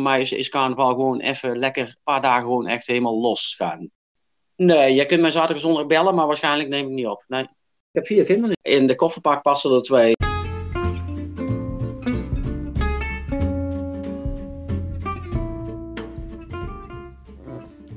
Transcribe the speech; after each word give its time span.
voor 0.00 0.10
mij 0.10 0.20
is, 0.20 0.32
is 0.32 0.48
carnaval 0.48 0.90
gewoon 0.90 1.20
even 1.20 1.58
lekker 1.58 1.82
een 1.82 1.96
paar 2.04 2.20
dagen 2.20 2.42
gewoon 2.42 2.66
echt 2.66 2.86
helemaal 2.86 3.20
los 3.20 3.54
gaan. 3.54 3.90
Nee, 4.56 4.94
je 4.94 5.06
kunt 5.06 5.20
mij 5.20 5.30
zaterdag 5.30 5.62
zondag 5.62 5.86
bellen, 5.86 6.14
maar 6.14 6.26
waarschijnlijk 6.26 6.68
neem 6.68 6.86
ik 6.86 6.92
niet 6.92 7.06
op. 7.06 7.24
Nee. 7.28 7.42
Ik 7.42 7.48
heb 7.92 8.06
vier 8.06 8.24
kinderen. 8.24 8.56
In 8.62 8.86
de 8.86 8.94
kofferpak 8.94 9.42
passen 9.42 9.72
er 9.72 9.82
twee. 9.82 10.12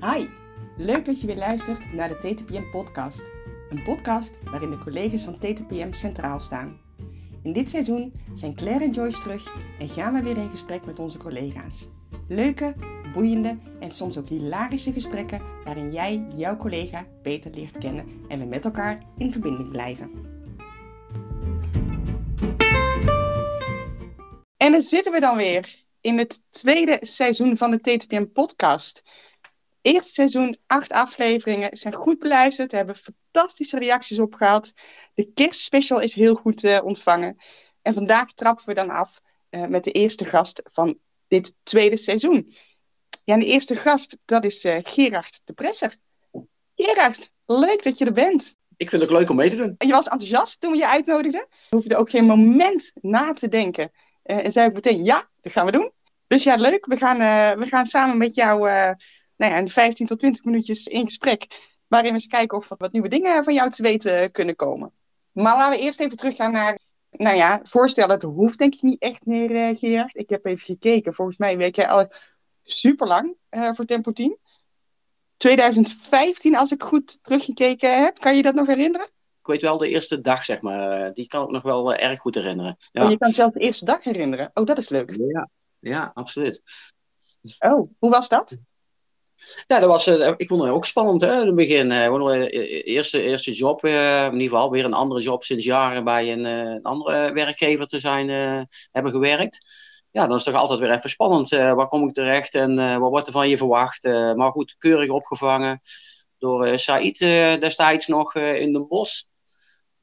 Hi, 0.02 0.28
leuk 0.78 1.06
dat 1.06 1.22
je 1.22 1.28
weer 1.28 1.36
luistert 1.36 1.94
naar 1.94 2.08
de 2.08 2.16
TTPM 2.16 2.70
podcast. 2.72 3.24
Een 3.70 3.84
podcast 3.84 4.32
waarin 4.44 4.70
de 4.70 4.78
collega's 4.78 5.24
van 5.24 5.38
TTPM 5.38 5.94
centraal 5.94 6.40
staan. 6.40 6.80
In 7.44 7.54
dit 7.54 7.70
seizoen 7.70 8.14
zijn 8.34 8.56
Claire 8.56 8.84
en 8.84 8.92
Joyce 8.92 9.22
terug 9.22 9.56
en 9.80 9.90
gaan 9.90 10.14
we 10.14 10.22
weer 10.22 10.38
in 10.38 10.50
gesprek 10.50 10.86
met 10.86 11.00
onze 11.00 11.18
collega's. 11.18 11.90
Leuke, 12.28 12.74
boeiende 13.14 13.58
en 13.80 13.92
soms 13.92 14.18
ook 14.18 14.28
hilarische 14.28 14.92
gesprekken 14.92 15.42
waarin 15.64 15.92
jij 15.92 16.26
jouw 16.34 16.58
collega 16.58 17.06
beter 17.24 17.52
leert 17.52 17.78
kennen 17.78 18.26
en 18.28 18.40
we 18.40 18.46
met 18.46 18.66
elkaar 18.66 18.98
in 19.18 19.32
verbinding 19.32 19.72
blijven. 19.72 20.12
En 24.58 24.72
dan 24.72 24.82
zitten 24.82 25.12
we 25.12 25.20
dan 25.20 25.36
weer 25.36 25.84
in 26.02 26.18
het 26.18 26.42
tweede 26.50 26.98
seizoen 27.02 27.58
van 27.58 27.72
de 27.72 27.80
TTPM 27.80 28.26
podcast. 28.26 29.02
Eerste 29.82 30.12
seizoen, 30.12 30.58
acht 30.68 30.92
afleveringen, 30.92 31.78
zijn 31.78 31.94
goed 31.94 32.20
beluisterd, 32.20 32.72
hebben 32.72 32.96
fantastische 32.96 33.80
reacties 33.80 34.20
opgehaald. 34.20 34.74
De 35.14 35.32
kerstspecial 35.34 36.00
is 36.00 36.14
heel 36.14 36.36
goed 36.36 36.64
uh, 36.64 36.86
ontvangen. 36.86 37.38
En 37.82 37.94
vandaag 37.94 38.34
trappen 38.34 38.66
we 38.66 38.74
dan 38.74 38.90
af 38.90 39.22
uh, 39.50 39.66
met 39.66 39.84
de 39.84 39.92
eerste 39.92 40.26
gast 40.26 40.62
van 40.64 40.98
dit 41.34 41.56
tweede 41.64 41.98
seizoen. 41.98 42.54
Ja, 43.24 43.34
en 43.34 43.40
de 43.40 43.46
eerste 43.46 43.76
gast, 43.76 44.18
dat 44.26 44.44
is 44.44 44.66
uh, 44.66 44.78
Gerard 44.84 45.42
de 45.44 45.54
Presser. 45.54 45.98
Gerard, 46.76 47.32
leuk 47.46 47.84
dat 47.84 47.98
je 47.98 48.06
er 48.06 48.14
bent. 48.14 48.56
Ik 48.78 48.90
vind 48.90 49.02
het 49.02 49.12
leuk 49.12 49.30
om 49.30 49.36
mee 49.36 49.50
te 49.50 49.56
doen. 49.56 49.76
En 49.78 49.88
je 49.88 49.94
was 49.94 50.08
enthousiast 50.08 50.62
toen 50.62 50.72
we 50.72 50.78
je 50.78 50.88
uitnodigden. 50.88 51.48
Je 51.70 51.76
hoefde 51.76 51.98
ook 51.98 52.10
geen 52.10 52.26
moment 52.26 52.92
na 53.02 53.34
te 53.34 53.48
denken. 53.48 53.92
en 54.24 54.52
zei 54.52 54.68
ook 54.68 54.74
meteen, 54.74 55.04
ja, 55.04 55.30
dat 55.42 55.52
gaan 55.52 55.66
we 55.66 55.72
doen. 55.72 55.92
Dus 56.28 56.44
ja, 56.44 56.56
leuk. 56.56 56.86
We 56.86 56.98
gaan, 56.98 57.18
we 57.60 57.66
gaan 57.66 57.86
samen 57.86 58.18
met 58.18 58.36
jou 58.36 58.60
nou 59.38 59.52
ja, 59.52 59.58
in 59.58 59.70
15 59.70 60.06
tot 60.06 60.20
20 60.20 60.44
minuutjes 60.44 60.86
in 60.86 61.06
gesprek. 61.06 61.48
Waarin 61.88 62.10
we 62.10 62.16
eens 62.16 62.28
kijken 62.28 62.58
of 62.58 62.68
wat 62.78 62.92
nieuwe 62.92 63.10
dingen 63.10 63.44
van 63.44 63.54
jou 63.54 63.72
te 63.72 63.82
weten 63.82 64.32
kunnen 64.32 64.56
komen. 64.56 64.92
Maar 65.32 65.56
laten 65.56 65.80
we 65.80 65.86
eerst 65.86 66.00
even 66.00 66.18
teruggaan 66.18 66.52
naar. 66.52 66.80
Nou 67.18 67.36
ja, 67.36 67.60
voorstellen, 67.64 68.20
dat 68.20 68.32
hoeft 68.32 68.58
denk 68.58 68.74
ik 68.74 68.82
niet 68.82 69.02
echt 69.02 69.26
meer, 69.26 69.52
uh, 69.52 69.78
Gerard. 69.78 70.16
Ik 70.16 70.30
heb 70.30 70.46
even 70.46 70.66
gekeken. 70.66 71.14
Volgens 71.14 71.38
mij 71.38 71.58
werk 71.58 71.76
jij 71.76 71.88
al 71.88 72.12
super 72.64 73.08
lang 73.08 73.36
uh, 73.50 73.74
voor 73.74 73.86
Tempo 73.86 74.12
10. 74.12 74.38
2015, 75.38 76.56
als 76.56 76.72
ik 76.72 76.84
goed 76.84 77.24
teruggekeken 77.24 78.04
heb. 78.04 78.18
Kan 78.20 78.36
je 78.36 78.42
dat 78.42 78.54
nog 78.54 78.68
herinneren? 78.68 79.08
Ik 79.40 79.50
weet 79.50 79.62
wel 79.62 79.78
de 79.78 79.90
eerste 79.90 80.22
dag, 80.22 80.46
zeg 80.46 80.62
maar. 80.62 81.14
Die 81.14 81.28
kan 81.28 81.44
ik 81.44 81.52
nog 81.52 81.62
wel 81.62 81.96
erg 81.96 82.20
goed 82.20 82.36
herinneren. 82.36 82.78
Ja. 82.92 83.04
Oh, 83.04 83.10
je 83.10 83.18
kan 83.18 83.32
zelfs 83.32 83.54
de 83.54 83.60
eerste 83.60 83.86
dag 83.86 84.04
herinneren. 84.04 84.52
Oh, 84.54 84.66
dat 84.66 84.78
is 84.78 84.90
leuk. 84.90 85.16
Ja, 85.18 85.50
ja 85.80 86.12
absoluut. 86.14 86.62
Oh, 87.60 87.92
hoe 88.00 88.10
was 88.10 88.30
dat? 88.30 88.58
Ja, 89.66 89.80
dat 89.80 89.90
was, 89.90 90.08
uh, 90.08 90.32
ik 90.38 90.48
vond 90.48 90.64
het 90.64 90.72
ook 90.72 90.86
spannend 90.86 91.22
hè, 91.22 91.42
in 91.42 91.48
het 91.48 91.56
begin. 91.56 91.92
Uh, 91.92 92.48
eerste, 92.86 93.22
eerste 93.22 93.52
job, 93.52 93.86
in 93.86 94.34
ieder 94.34 94.50
geval 94.50 94.72
weer 94.72 94.86
een 94.86 94.94
andere 94.94 95.22
job 95.22 95.44
sinds 95.44 95.66
jaren 95.66 96.04
bij 96.04 96.32
een, 96.32 96.44
een 96.46 96.84
andere 96.84 97.34
werkgever 97.34 97.88
te 97.88 98.00
zijn 98.00 98.30
hebben 98.92 99.12
gewerkt. 99.12 99.82
Ja, 100.12 100.28
dan 100.28 100.36
is 100.38 100.46
het 100.46 100.54
toch 100.54 100.62
altijd 100.62 100.80
weer 100.80 100.92
even 100.92 101.10
spannend. 101.10 101.50
waar 101.50 101.88
kom 101.88 102.08
ik 102.08 102.14
terecht 102.14 102.54
en 102.54 103.00
wat 103.00 103.10
wordt 103.10 103.28
er 103.28 103.34
van 103.34 103.50
je 103.50 103.58
verwacht? 103.58 104.04
maar 104.36 104.52
goed, 104.52 104.76
keurig 104.78 105.10
opgevangen 105.10 105.82
door 106.38 106.78
Said 106.78 107.20
destijds 107.60 108.08
nog 108.08 108.36
in 108.36 108.74
de 108.74 108.86
bos. 108.88 109.33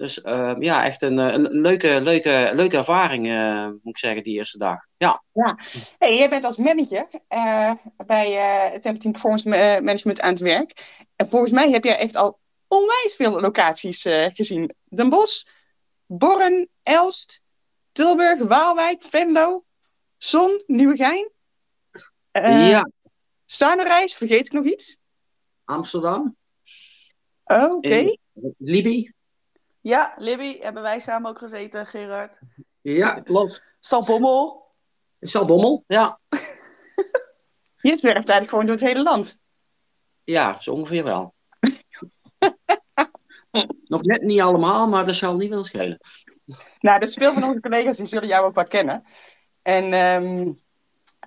Dus 0.01 0.25
uh, 0.25 0.57
ja, 0.59 0.85
echt 0.85 1.03
een, 1.03 1.19
een, 1.19 1.61
leuke, 1.61 2.01
leuke, 2.01 2.51
leuke 2.55 2.77
ervaring, 2.77 3.27
uh, 3.27 3.67
moet 3.67 3.79
ik 3.83 3.99
zeggen, 3.99 4.23
die 4.23 4.37
eerste 4.37 4.59
dag. 4.59 4.87
Ja. 4.97 5.23
ja. 5.33 5.59
Hey, 5.99 6.17
jij 6.17 6.29
bent 6.29 6.45
als 6.45 6.57
manager 6.57 7.09
uh, 7.29 7.73
bij 8.07 8.29
uh, 8.73 8.81
Tempting 8.81 9.13
Performance 9.13 9.49
Management 9.83 10.21
aan 10.21 10.33
het 10.33 10.43
werk. 10.43 10.99
En 11.17 11.29
volgens 11.29 11.53
mij 11.53 11.71
heb 11.71 11.85
jij 11.85 11.99
echt 11.99 12.17
al 12.17 12.39
onwijs 12.69 13.15
veel 13.17 13.41
locaties 13.41 14.03
gezien. 14.35 14.75
Den 14.85 15.09
Bosch, 15.09 15.45
Borren, 16.07 16.69
Elst, 16.83 17.43
Tilburg, 17.93 18.39
Waalwijk, 18.39 19.03
Venlo, 19.11 19.65
Zon, 20.19 20.63
Nieuwegein. 20.67 21.31
ja. 22.33 22.91
Stanerijs, 23.45 24.15
vergeet 24.15 24.47
ik 24.47 24.53
nog 24.53 24.65
iets? 24.65 24.99
Amsterdam. 25.65 26.37
Oh, 27.45 27.63
Oké. 27.63 27.77
Okay. 27.77 28.19
Libi. 28.59 29.19
Ja, 29.81 30.15
Libby, 30.17 30.59
hebben 30.61 30.83
wij 30.83 30.99
samen 30.99 31.31
ook 31.31 31.39
gezeten, 31.39 31.87
Gerard. 31.87 32.41
Ja, 32.81 33.21
klopt. 33.21 33.63
Salbommel. 33.79 34.69
Salbommel, 35.21 35.85
ja. 35.87 36.19
Je 37.77 37.97
zwerft 37.97 38.29
eigenlijk 38.29 38.49
gewoon 38.49 38.67
door 38.67 38.75
het 38.75 38.85
hele 38.85 39.03
land. 39.03 39.39
Ja, 40.25 40.61
zo 40.61 40.73
ongeveer 40.73 41.05
wel. 41.05 41.35
Nog 43.85 44.03
net 44.03 44.23
niet 44.23 44.41
allemaal, 44.41 44.89
maar 44.89 45.05
dat 45.05 45.15
zal 45.15 45.37
niet 45.37 45.51
wel 45.51 45.65
schelen. 45.65 45.99
Nou, 46.81 47.01
dus 47.01 47.15
veel 47.15 47.33
van 47.33 47.45
onze 47.45 47.61
collega's 47.61 47.97
die 47.97 48.07
zullen 48.07 48.29
jou 48.29 48.47
ook 48.47 48.55
wel 48.55 48.67
kennen. 48.67 49.05
En 49.63 49.93
um, 49.93 50.61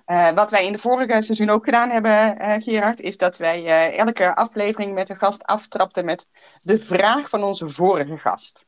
uh, 0.06 0.34
wat 0.34 0.50
wij 0.50 0.66
in 0.66 0.72
de 0.72 0.78
vorige 0.78 1.22
seizoen 1.22 1.50
ook 1.50 1.64
gedaan 1.64 1.90
hebben, 1.90 2.36
uh, 2.40 2.54
Gerard, 2.62 3.00
is 3.00 3.16
dat 3.16 3.36
wij 3.36 3.62
uh, 3.62 3.98
elke 3.98 4.34
aflevering 4.34 4.94
met 4.94 5.08
een 5.08 5.16
gast 5.16 5.42
aftrapten 5.42 6.04
met 6.04 6.28
de 6.60 6.78
vraag 6.78 7.28
van 7.28 7.42
onze 7.42 7.70
vorige 7.70 8.18
gast. 8.18 8.64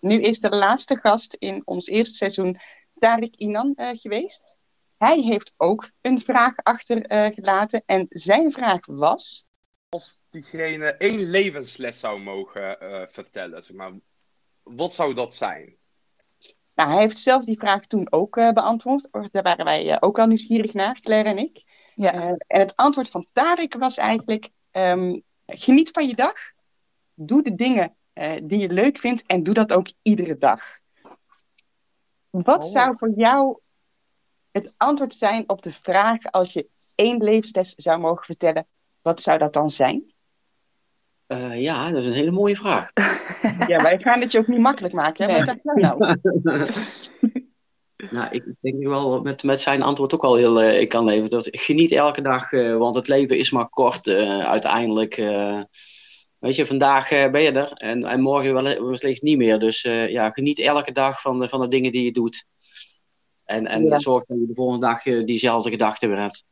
nu 0.00 0.22
is 0.22 0.40
de 0.40 0.48
laatste 0.48 0.96
gast 0.96 1.34
in 1.34 1.62
ons 1.64 1.86
eerste 1.86 2.16
seizoen 2.16 2.60
Tariq 2.94 3.30
Inan 3.30 3.74
geweest. 3.76 4.56
Hij 4.98 5.20
heeft 5.20 5.52
ook 5.56 5.90
een 6.00 6.20
vraag 6.20 6.54
achtergelaten 6.56 7.82
en 7.86 8.06
zijn 8.08 8.52
vraag 8.52 8.86
was... 8.86 9.46
Als 9.88 10.26
diegene 10.30 10.86
één 10.86 11.30
levensles 11.30 12.00
zou 12.00 12.20
mogen 12.20 12.76
vertellen, 13.10 13.62
zeg 13.62 13.76
maar, 13.76 13.92
wat 14.62 14.94
zou 14.94 15.14
dat 15.14 15.34
zijn? 15.34 15.76
Nou, 16.74 16.90
hij 16.90 17.00
heeft 17.00 17.18
zelf 17.18 17.44
die 17.44 17.58
vraag 17.58 17.86
toen 17.86 18.06
ook 18.12 18.36
uh, 18.36 18.50
beantwoord. 18.50 19.08
Daar 19.30 19.42
waren 19.42 19.64
wij 19.64 19.90
uh, 19.90 19.96
ook 20.00 20.18
al 20.18 20.26
nieuwsgierig 20.26 20.72
naar, 20.72 21.00
Claire 21.00 21.28
en 21.28 21.38
ik. 21.38 21.64
Ja. 21.94 22.14
Uh, 22.14 22.24
en 22.26 22.60
het 22.60 22.76
antwoord 22.76 23.08
van 23.08 23.26
Tarek 23.32 23.74
was 23.74 23.96
eigenlijk: 23.96 24.50
um, 24.72 25.22
geniet 25.46 25.90
van 25.90 26.06
je 26.06 26.14
dag. 26.14 26.34
Doe 27.14 27.42
de 27.42 27.54
dingen 27.54 27.96
die 28.42 28.58
je 28.58 28.68
leuk 28.68 28.98
vindt 28.98 29.26
en 29.26 29.42
doe 29.42 29.54
dat 29.54 29.72
ook 29.72 29.92
iedere 30.02 30.38
dag. 30.38 30.62
Wat 32.30 32.64
oh. 32.64 32.70
zou 32.70 32.96
voor 32.96 33.10
jou 33.10 33.58
het 34.50 34.74
antwoord 34.76 35.14
zijn 35.14 35.48
op 35.48 35.62
de 35.62 35.72
vraag 35.72 36.30
als 36.30 36.52
je 36.52 36.68
één 36.94 37.22
levensles 37.22 37.74
zou 37.74 38.00
mogen 38.00 38.24
vertellen? 38.24 38.66
Wat 39.02 39.22
zou 39.22 39.38
dat 39.38 39.52
dan 39.52 39.70
zijn? 39.70 40.11
Uh, 41.32 41.60
ja, 41.60 41.90
dat 41.90 41.98
is 41.98 42.06
een 42.06 42.12
hele 42.12 42.30
mooie 42.30 42.56
vraag. 42.56 42.90
ja, 43.68 43.82
wij 43.82 43.98
gaan 43.98 44.20
het 44.20 44.32
je 44.32 44.38
ook 44.38 44.46
niet 44.46 44.58
makkelijk 44.58 44.94
maken. 44.94 45.30
Hè? 45.30 45.44
Wat 45.44 45.58
jij 45.62 45.74
nou? 45.74 45.98
nou, 48.10 48.28
ik 48.30 48.44
denk 48.60 48.82
wel 48.82 49.20
met, 49.20 49.42
met 49.42 49.60
zijn 49.60 49.82
antwoord 49.82 50.14
ook 50.14 50.24
al 50.24 50.34
heel 50.34 50.62
uh, 50.62 50.80
ik 50.80 50.88
kan 50.88 51.04
leven. 51.04 51.30
Dat, 51.30 51.48
geniet 51.50 51.92
elke 51.92 52.22
dag, 52.22 52.52
uh, 52.52 52.76
want 52.76 52.94
het 52.94 53.08
leven 53.08 53.38
is 53.38 53.50
maar 53.50 53.68
kort 53.68 54.08
uiteindelijk. 54.08 55.14
weet 56.38 56.54
je, 56.54 56.66
vandaag 56.66 57.08
ben 57.08 57.42
je 57.42 57.52
er 57.52 57.72
en, 57.72 58.04
en 58.04 58.20
morgen 58.20 58.54
wel, 58.54 58.86
wellicht 58.86 59.22
niet 59.22 59.38
meer. 59.38 59.58
Dus 59.58 59.82
ja, 60.08 60.30
geniet 60.30 60.58
elke 60.58 60.92
dag 60.92 61.20
van 61.20 61.40
de, 61.40 61.48
van 61.48 61.60
de 61.60 61.68
dingen 61.68 61.92
die 61.92 62.04
je 62.04 62.12
doet. 62.12 62.46
En, 63.44 63.66
en 63.66 63.84
ja. 63.84 63.98
zorg 63.98 64.24
dat 64.24 64.38
je 64.38 64.46
de 64.46 64.54
volgende 64.54 64.86
dag 64.86 65.02
diezelfde 65.02 65.70
gedachten 65.70 66.08
weer 66.08 66.20
hebt. 66.20 66.44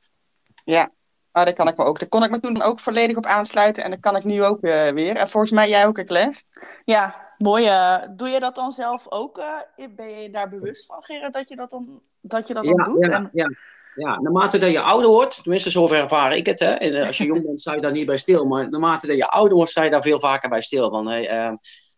Ja, 0.65 0.93
maar 1.33 1.45
daar 1.45 1.55
kan 1.55 1.69
ik 1.69 1.77
me 1.77 1.85
ook. 1.85 1.99
Daar 1.99 2.09
kon 2.09 2.23
ik 2.23 2.31
me 2.31 2.41
toen 2.41 2.63
ook 2.63 2.81
volledig 2.81 3.17
op 3.17 3.25
aansluiten. 3.25 3.85
En 3.85 3.91
dat 3.91 4.01
kan 4.01 4.17
ik 4.17 4.25
nu 4.25 4.45
ook 4.45 4.65
uh, 4.65 4.93
weer. 4.93 5.17
En 5.17 5.31
volgens 5.31 5.53
mij 5.53 5.69
jij 5.69 5.87
ook, 5.87 6.05
Claire. 6.05 6.43
Ja, 6.85 7.35
mooi. 7.39 7.67
Uh, 7.67 7.99
doe 8.17 8.29
je 8.29 8.41
dat 8.41 8.55
dan 8.55 8.73
zelf 8.73 9.11
ook? 9.11 9.39
Uh, 9.39 9.87
ben 9.97 10.23
je 10.23 10.31
daar 10.31 10.49
bewust 10.49 10.87
van, 10.87 11.03
Gerard, 11.03 11.33
dat 11.33 11.49
je 11.49 11.57
dat 11.57 11.71
dan, 11.71 12.03
dat 12.21 12.49
je 12.49 12.55
dat 12.55 12.65
ja, 12.65 12.73
dan 12.73 12.85
doet? 12.85 13.07
Ja, 13.07 13.13
en... 13.13 13.31
ja. 13.33 13.51
ja, 13.95 14.21
naarmate 14.21 14.59
dat 14.59 14.71
je 14.71 14.81
ouder 14.81 15.11
wordt, 15.11 15.43
tenminste 15.43 15.71
zover 15.71 15.99
ervaar 15.99 16.37
ik 16.37 16.47
het. 16.47 16.59
Hè. 16.59 16.73
En, 16.73 17.07
als 17.07 17.19
je 17.19 17.25
jong 17.25 17.43
bent, 17.43 17.61
sta 17.61 17.75
je 17.75 17.81
daar 17.81 17.93
niet 17.93 18.07
bij 18.07 18.17
stil. 18.17 18.45
Maar 18.45 18.71
naarmate 18.71 19.07
dat 19.07 19.17
je 19.17 19.29
ouder 19.29 19.57
wordt, 19.57 19.71
sta 19.71 19.83
je 19.83 19.91
daar 19.91 20.03
veel 20.03 20.21
vaker 20.21 20.49
bij 20.49 20.61
stil. 20.61 20.91
Van, 20.91 21.07
hey, 21.07 21.29
ehm, 21.29 21.57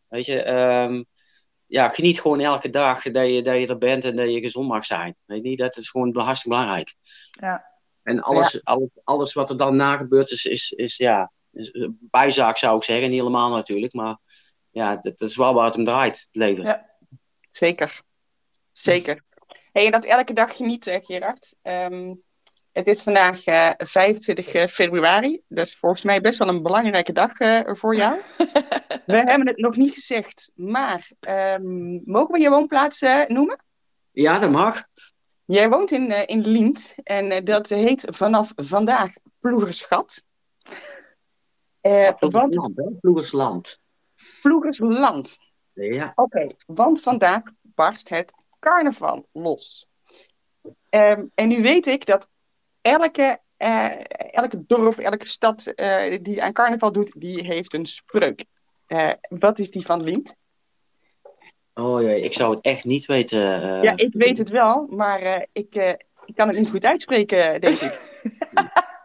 weet 0.08 0.26
je, 0.26 0.50
um, 0.52 1.04
ja, 1.66 1.88
geniet 1.88 2.20
gewoon 2.20 2.40
elke 2.40 2.70
dag 2.70 3.02
dat 3.02 3.28
je, 3.28 3.42
dat 3.42 3.58
je 3.58 3.66
er 3.66 3.78
bent 3.78 4.04
en 4.04 4.16
dat 4.16 4.32
je 4.32 4.40
gezond 4.40 4.68
mag 4.68 4.84
zijn. 4.84 5.16
Weet 5.26 5.48
je, 5.48 5.56
dat 5.56 5.76
is 5.76 5.90
gewoon 5.90 6.16
hartstikke 6.16 6.56
belangrijk. 6.56 6.94
Ja. 7.30 7.71
En 8.02 8.22
alles, 8.22 8.52
ja. 8.52 8.60
alles, 8.62 8.88
alles 9.04 9.32
wat 9.32 9.50
er 9.50 9.56
dan 9.56 9.76
na 9.76 9.96
gebeurt 9.96 10.30
is, 10.30 10.44
is, 10.44 10.72
is 10.72 10.96
ja, 10.96 11.32
is 11.52 11.88
bijzaak 12.00 12.56
zou 12.56 12.76
ik 12.76 12.82
zeggen. 12.82 13.10
Niet 13.10 13.18
helemaal 13.18 13.50
natuurlijk, 13.50 13.92
maar 13.92 14.16
ja, 14.70 14.96
dat, 14.96 15.18
dat 15.18 15.28
is 15.28 15.36
wel 15.36 15.54
waar 15.54 15.64
het 15.64 15.76
om 15.76 15.84
draait, 15.84 16.16
het 16.16 16.36
leven. 16.36 16.64
Ja, 16.64 16.90
zeker. 17.50 18.02
Zeker. 18.72 19.22
Hey, 19.72 19.84
en 19.84 19.90
dat 19.90 20.04
elke 20.04 20.32
dag 20.32 20.56
genieten, 20.56 21.02
Gerard. 21.02 21.52
Um, 21.62 22.22
Het 22.72 22.86
is 22.86 23.02
vandaag 23.02 23.44
eh, 23.44 23.70
25 23.76 24.72
februari. 24.72 25.42
Dat 25.48 25.66
is 25.66 25.76
volgens 25.76 26.02
mij 26.02 26.20
best 26.20 26.38
wel 26.38 26.48
een 26.48 26.62
belangrijke 26.62 27.12
dag 27.12 27.38
eh, 27.38 27.60
voor 27.64 27.96
jou. 27.96 28.20
we 29.06 29.16
hebben 29.16 29.46
het 29.46 29.56
nog 29.56 29.76
niet 29.76 29.94
gezegd, 29.94 30.50
maar 30.54 31.10
ehm, 31.20 32.00
mogen 32.04 32.32
we 32.32 32.40
je 32.40 32.50
woonplaats 32.50 33.02
eh, 33.02 33.26
noemen? 33.26 33.64
Ja, 34.10 34.38
dat 34.38 34.50
mag. 34.50 34.84
Jij 35.52 35.68
woont 35.68 35.90
in, 35.90 36.10
eh, 36.10 36.22
in 36.26 36.40
Lient 36.40 36.94
en 37.02 37.30
eh, 37.30 37.44
dat 37.44 37.68
heet 37.68 38.04
vanaf 38.06 38.52
vandaag 38.56 39.12
Ploegersgat. 39.40 40.22
Eh 41.80 42.12
want 42.18 42.18
Ploegersland? 42.18 43.00
Ploegersland. 43.00 43.78
Ploegersland. 44.42 45.36
Ja. 45.74 46.12
Oké, 46.14 46.46
want 46.66 47.00
vandaag 47.00 47.42
barst 47.62 48.08
het 48.08 48.32
carnaval 48.60 49.26
los. 49.32 49.88
Ehm, 50.88 51.24
en 51.34 51.48
nu 51.48 51.62
weet 51.62 51.86
ik 51.86 52.06
dat 52.06 52.28
elke, 52.80 53.40
elke 54.30 54.64
dorp, 54.66 54.98
elke 54.98 55.26
stad 55.26 55.72
die 56.22 56.42
aan 56.42 56.52
carnaval 56.52 56.92
doet, 56.92 57.20
die 57.20 57.46
heeft 57.46 57.74
een 57.74 57.86
spreuk. 57.86 58.44
Eh, 58.86 59.12
wat 59.28 59.58
is 59.58 59.70
die 59.70 59.86
van 59.86 60.02
Lient? 60.02 60.36
Oh 61.74 62.00
jee, 62.02 62.20
ik 62.20 62.32
zou 62.32 62.54
het 62.54 62.64
echt 62.64 62.84
niet 62.84 63.06
weten. 63.06 63.62
eh. 63.62 63.82
ja, 63.82 63.92
ik 63.96 64.10
weet 64.12 64.38
het 64.38 64.50
wel, 64.50 64.86
maar 64.90 65.20
eh, 65.20 65.42
ik, 65.52 65.74
eh, 65.74 65.88
ik 66.26 66.34
kan 66.34 66.48
het 66.48 66.58
niet 66.58 66.68
goed 66.70 66.84
uitspreken, 66.84 67.60
denk 67.60 67.74
ik. 67.80 68.00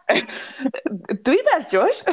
Doe 1.22 1.34
je 1.34 1.54
best, 1.56 1.70
Joyce. 1.70 2.04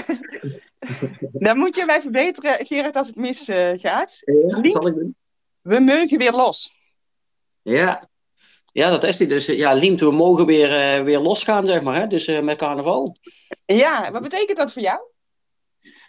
Dan 1.46 1.58
moet 1.58 1.76
je 1.76 1.86
mij 1.86 2.02
verbeteren, 2.02 2.66
Gerard, 2.66 2.96
als 2.96 3.08
het 3.08 3.16
misgaat. 3.16 3.80
gaat. 3.80 4.22
Ja, 4.26 4.58
Lient. 4.60 4.72
zal 4.72 4.88
ik 4.88 4.94
doen? 4.94 5.16
we 5.62 5.80
meugen 5.80 6.18
weer 6.18 6.32
los. 6.32 6.76
Ja. 7.62 8.10
Ja, 8.72 8.90
dat 8.90 9.04
is 9.04 9.18
die. 9.18 9.28
Dus 9.28 9.46
ja, 9.46 9.74
Liemt, 9.74 10.00
we 10.00 10.12
mogen 10.12 10.46
weer, 10.46 10.78
eh, 10.98 11.04
weer 11.04 11.20
losgaan, 11.20 11.66
zeg 11.66 11.82
maar. 11.82 11.96
Hè? 11.96 12.08
Dus 12.08 12.28
eh, 12.28 12.42
met 12.42 12.58
carnaval. 12.58 13.16
Ja, 13.66 14.12
wat 14.12 14.22
betekent 14.22 14.58
dat 14.58 14.74
voor 14.74 14.82
jou? 14.82 15.00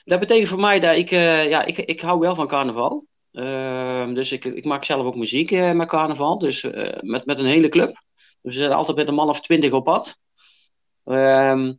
Dat 0.04 0.20
betekent 0.20 0.49
voor 0.49 0.60
mij 0.60 0.81
dat 0.81 0.96
ik, 0.96 1.10
eh, 1.10 1.49
ja, 1.49 1.64
ik, 1.64 1.76
ik 1.78 2.00
hou 2.00 2.19
wel 2.19 2.34
van 2.34 2.46
carnaval. 2.46 3.04
Ehm, 3.36 4.14
dus 4.14 4.32
ik, 4.32 4.44
ik 4.44 4.64
maak 4.64 4.84
zelf 4.84 5.06
ook 5.06 5.16
muziek 5.16 5.50
eh, 5.50 5.72
met 5.72 5.88
carnaval. 5.88 6.38
Dus 6.38 6.62
eh, 6.62 7.00
met, 7.00 7.26
met 7.26 7.38
een 7.38 7.44
hele 7.44 7.68
club. 7.68 7.88
Dus 8.42 8.54
we 8.54 8.60
zijn 8.60 8.72
altijd 8.72 8.96
met 8.96 9.08
een 9.08 9.14
man 9.14 9.28
of 9.28 9.40
twintig 9.40 9.72
op 9.72 9.84
pad. 9.84 10.18
Ehm, 11.04 11.72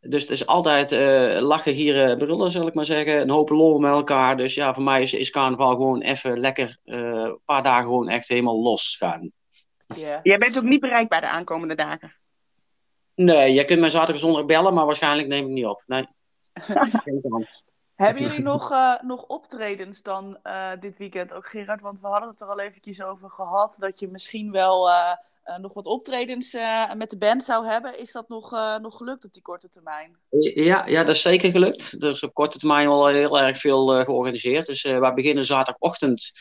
dus 0.00 0.22
het 0.22 0.30
is 0.30 0.46
altijd 0.46 0.92
eh, 0.92 1.40
lachen, 1.40 1.74
gieren, 1.74 2.18
brullen, 2.18 2.50
zal 2.50 2.66
ik 2.66 2.74
maar 2.74 2.84
zeggen. 2.84 3.20
Een 3.20 3.30
hoop 3.30 3.48
lol 3.48 3.78
met 3.78 3.90
elkaar. 3.90 4.36
Dus 4.36 4.54
ja, 4.54 4.74
voor 4.74 4.82
mij 4.82 5.02
is, 5.02 5.14
is 5.14 5.30
carnaval 5.30 5.70
gewoon 5.70 6.00
even 6.00 6.38
lekker 6.38 6.78
eh, 6.84 6.98
een 6.98 7.40
paar 7.44 7.62
dagen 7.62 7.84
gewoon 7.84 8.08
echt 8.08 8.28
helemaal 8.28 8.62
losgaan. 8.62 9.32
Ja. 9.96 10.20
Jij 10.22 10.38
bent 10.38 10.58
ook 10.58 10.64
niet 10.64 10.80
bereikbaar 10.80 11.20
de 11.20 11.28
aankomende 11.28 11.74
dagen. 11.74 12.14
Nee, 13.14 13.52
je 13.52 13.64
kunt 13.64 13.80
mij 13.80 13.90
zaterdag 13.90 14.22
zondag 14.22 14.44
bellen, 14.44 14.74
maar 14.74 14.86
waarschijnlijk 14.86 15.28
neem 15.28 15.44
ik 15.44 15.50
niet 15.50 15.66
op. 15.66 15.82
Nee. 15.86 16.06
Geen 17.04 17.20
kans. 17.28 17.64
Hebben 18.00 18.22
jullie 18.22 18.42
nog, 18.52 18.70
eh, 18.70 18.94
nog 19.02 19.24
optredens 19.26 20.02
dan 20.02 20.38
eh, 20.42 20.70
dit 20.80 20.96
weekend 20.96 21.32
ook, 21.32 21.46
Gerard? 21.46 21.80
Want 21.80 22.00
we 22.00 22.06
hadden 22.06 22.28
het 22.28 22.40
er 22.40 22.46
al 22.46 22.60
eventjes 22.60 23.02
over 23.02 23.30
gehad 23.30 23.76
dat 23.78 23.98
je 23.98 24.08
misschien 24.08 24.50
wel 24.50 24.90
eh, 24.90 25.16
nog 25.58 25.74
wat 25.74 25.86
optredens 25.86 26.56
met 26.96 27.10
de 27.10 27.18
band 27.18 27.44
zou 27.44 27.66
hebben. 27.66 27.98
Is 27.98 28.12
dat 28.12 28.28
nog, 28.28 28.50
nog 28.82 28.96
gelukt 28.96 29.24
op 29.24 29.32
die 29.32 29.42
korte 29.42 29.68
termijn? 29.68 30.16
Ja, 30.54 30.86
ja, 30.86 31.04
dat 31.04 31.14
is 31.14 31.22
zeker 31.22 31.50
gelukt. 31.50 31.96
Er 32.02 32.10
is 32.10 32.22
op 32.22 32.34
korte 32.34 32.58
termijn 32.58 32.88
wel 32.88 33.06
heel 33.06 33.40
erg 33.40 33.58
veel 33.58 33.86
georganiseerd. 33.86 34.66
Dus 34.66 34.82
we 34.82 35.12
beginnen 35.14 35.44
zaterdagochtend 35.44 36.32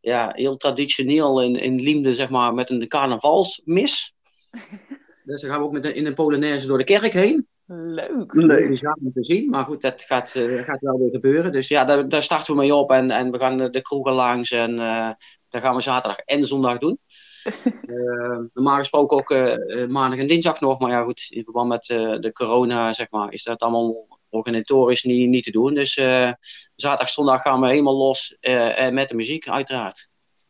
ja, 0.00 0.30
heel 0.32 0.56
traditioneel 0.56 1.42
in, 1.42 1.56
in 1.56 1.80
Liemde, 1.80 2.14
zeg 2.14 2.28
maar, 2.28 2.54
met 2.54 2.70
een 2.70 2.88
carnavalsmis. 2.88 4.14
dus 5.24 5.40
dan 5.40 5.50
gaan 5.50 5.58
we 5.58 5.66
ook 5.66 5.72
met 5.72 5.84
in 5.84 6.06
een 6.06 6.14
Polonaise 6.14 6.66
door 6.66 6.78
de 6.78 6.84
kerk 6.84 7.12
heen. 7.12 7.48
Leuk. 7.70 8.32
Leuk. 8.34 8.96
Om 9.00 9.12
te 9.12 9.24
zien, 9.24 9.50
maar 9.50 9.64
goed, 9.64 9.80
dat 9.80 10.02
gaat, 10.02 10.34
eh, 10.34 10.64
gaat 10.64 10.80
wel 10.80 10.98
weer 10.98 11.10
gebeuren. 11.10 11.52
Dus 11.52 11.68
ja, 11.68 11.84
daar, 11.84 12.08
daar 12.08 12.22
starten 12.22 12.54
we 12.54 12.60
mee 12.60 12.74
op 12.74 12.90
en, 12.90 13.10
en 13.10 13.30
we 13.30 13.38
gaan 13.38 13.56
de, 13.56 13.70
de 13.70 13.82
kroegen 13.82 14.12
langs 14.12 14.50
en 14.50 14.78
eh 14.78 15.10
dat 15.48 15.62
gaan 15.62 15.74
we 15.74 15.80
zaterdag 15.80 16.18
en 16.18 16.46
zondag 16.46 16.78
doen. 16.78 16.98
Eh, 17.86 18.38
normaal 18.54 18.76
gesproken 18.76 19.16
ook 19.16 19.30
eh, 19.30 19.86
maandag 19.86 20.18
en 20.18 20.26
dinsdag 20.26 20.60
nog, 20.60 20.78
maar 20.78 20.90
ja 20.90 21.02
goed, 21.02 21.26
in 21.30 21.44
verband 21.44 21.68
met 21.68 21.88
eh, 21.88 22.18
de 22.18 22.32
corona 22.32 22.92
zeg 22.92 23.10
maar, 23.10 23.32
is 23.32 23.42
dat 23.42 23.62
allemaal 23.62 24.18
organisatorisch 24.28 25.02
niet, 25.02 25.28
niet 25.28 25.44
te 25.44 25.50
doen. 25.50 25.74
Dus 25.74 25.96
eh, 25.96 26.32
zaterdag, 26.74 27.08
zondag 27.08 27.42
gaan 27.42 27.60
we 27.60 27.68
helemaal 27.68 27.96
los 27.96 28.36
eh, 28.40 28.80
en 28.80 28.94
met 28.94 29.08
de 29.08 29.14
muziek 29.14 29.48
uiteraard. 29.48 30.08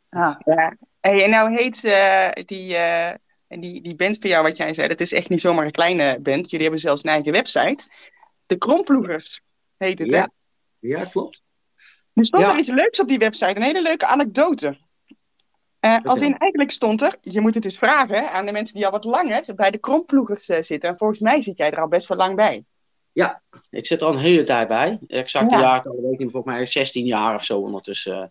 Ah, 0.09 0.37
Ja. 0.44 0.76
Hey, 1.00 1.25
en 1.25 1.31
nou 1.31 1.56
heet 1.56 1.81
die, 2.47 2.76
eh, 3.49 3.61
die, 3.61 3.83
die 3.83 3.95
band 3.95 4.17
van 4.21 4.31
jou, 4.31 4.43
wat 4.43 4.56
jij 4.56 4.75
zei, 4.75 4.89
dat 4.89 5.00
is 5.00 5.12
echt 5.12 5.29
niet 5.29 5.41
zomaar 5.41 5.65
een 5.65 5.71
kleine 5.71 6.19
band. 6.21 6.45
Jullie 6.45 6.62
hebben 6.62 6.81
zelfs 6.81 7.05
een 7.05 7.11
eigen 7.11 7.33
website. 7.33 7.85
De 8.47 8.56
Kromploegers 8.56 9.41
heet 9.77 9.99
het, 9.99 10.11
hè? 10.11 10.17
Ja, 10.17 10.31
ja 10.79 11.05
klopt. 11.05 11.43
Er 12.15 12.25
stond 12.25 12.43
Ja. 12.43 12.53
er 12.53 12.59
iets 12.59 12.69
leuks 12.69 13.00
op 13.00 13.09
die 13.09 13.19
website, 13.19 13.56
een 13.56 13.62
hele 13.62 13.83
leuke 13.83 14.06
anekdote. 14.06 14.79
Eh, 15.81 15.99
als 16.03 16.21
in, 16.21 16.39
eigenlijk 16.39 16.73
stond 16.73 17.03
er, 17.03 17.19
je 17.21 17.41
moet 17.41 17.55
het 17.55 17.65
eens 17.65 17.79
vragen 17.79 18.31
aan 18.31 18.47
de 18.47 18.53
mensen 18.53 18.75
die 18.75 18.85
al 18.85 18.91
wat 18.91 19.05
langer 19.05 19.55
bij 19.55 19.71
de 19.71 19.79
Kromploegers 19.79 20.49
eh, 20.49 20.62
zitten. 20.62 20.89
En 20.91 20.97
volgens 20.97 21.21
mij 21.21 21.43
zit 21.43 21.56
jij 21.56 21.71
er 21.71 21.81
al 21.81 21.89
best 21.89 22.09
wel 22.09 22.17
lang 22.19 22.37
bij. 22.37 22.65
Ik 23.71 23.87
zit 23.87 24.00
er 24.00 24.06
al 24.06 24.12
een 24.12 24.19
hele 24.19 24.45
tijd 24.45 24.69
bij. 24.69 24.99
Exacte 25.06 25.55
Ja. 25.55 25.61
jaartallen 25.61 26.03
weet 26.03 26.12
ik 26.12 26.19
niet, 26.19 26.31
volgens 26.31 26.55
mij 26.55 26.67
16 26.67 27.06
jaar 27.06 27.35
of 27.35 27.45
zo 27.45 27.59
ondertussen. 27.59 28.31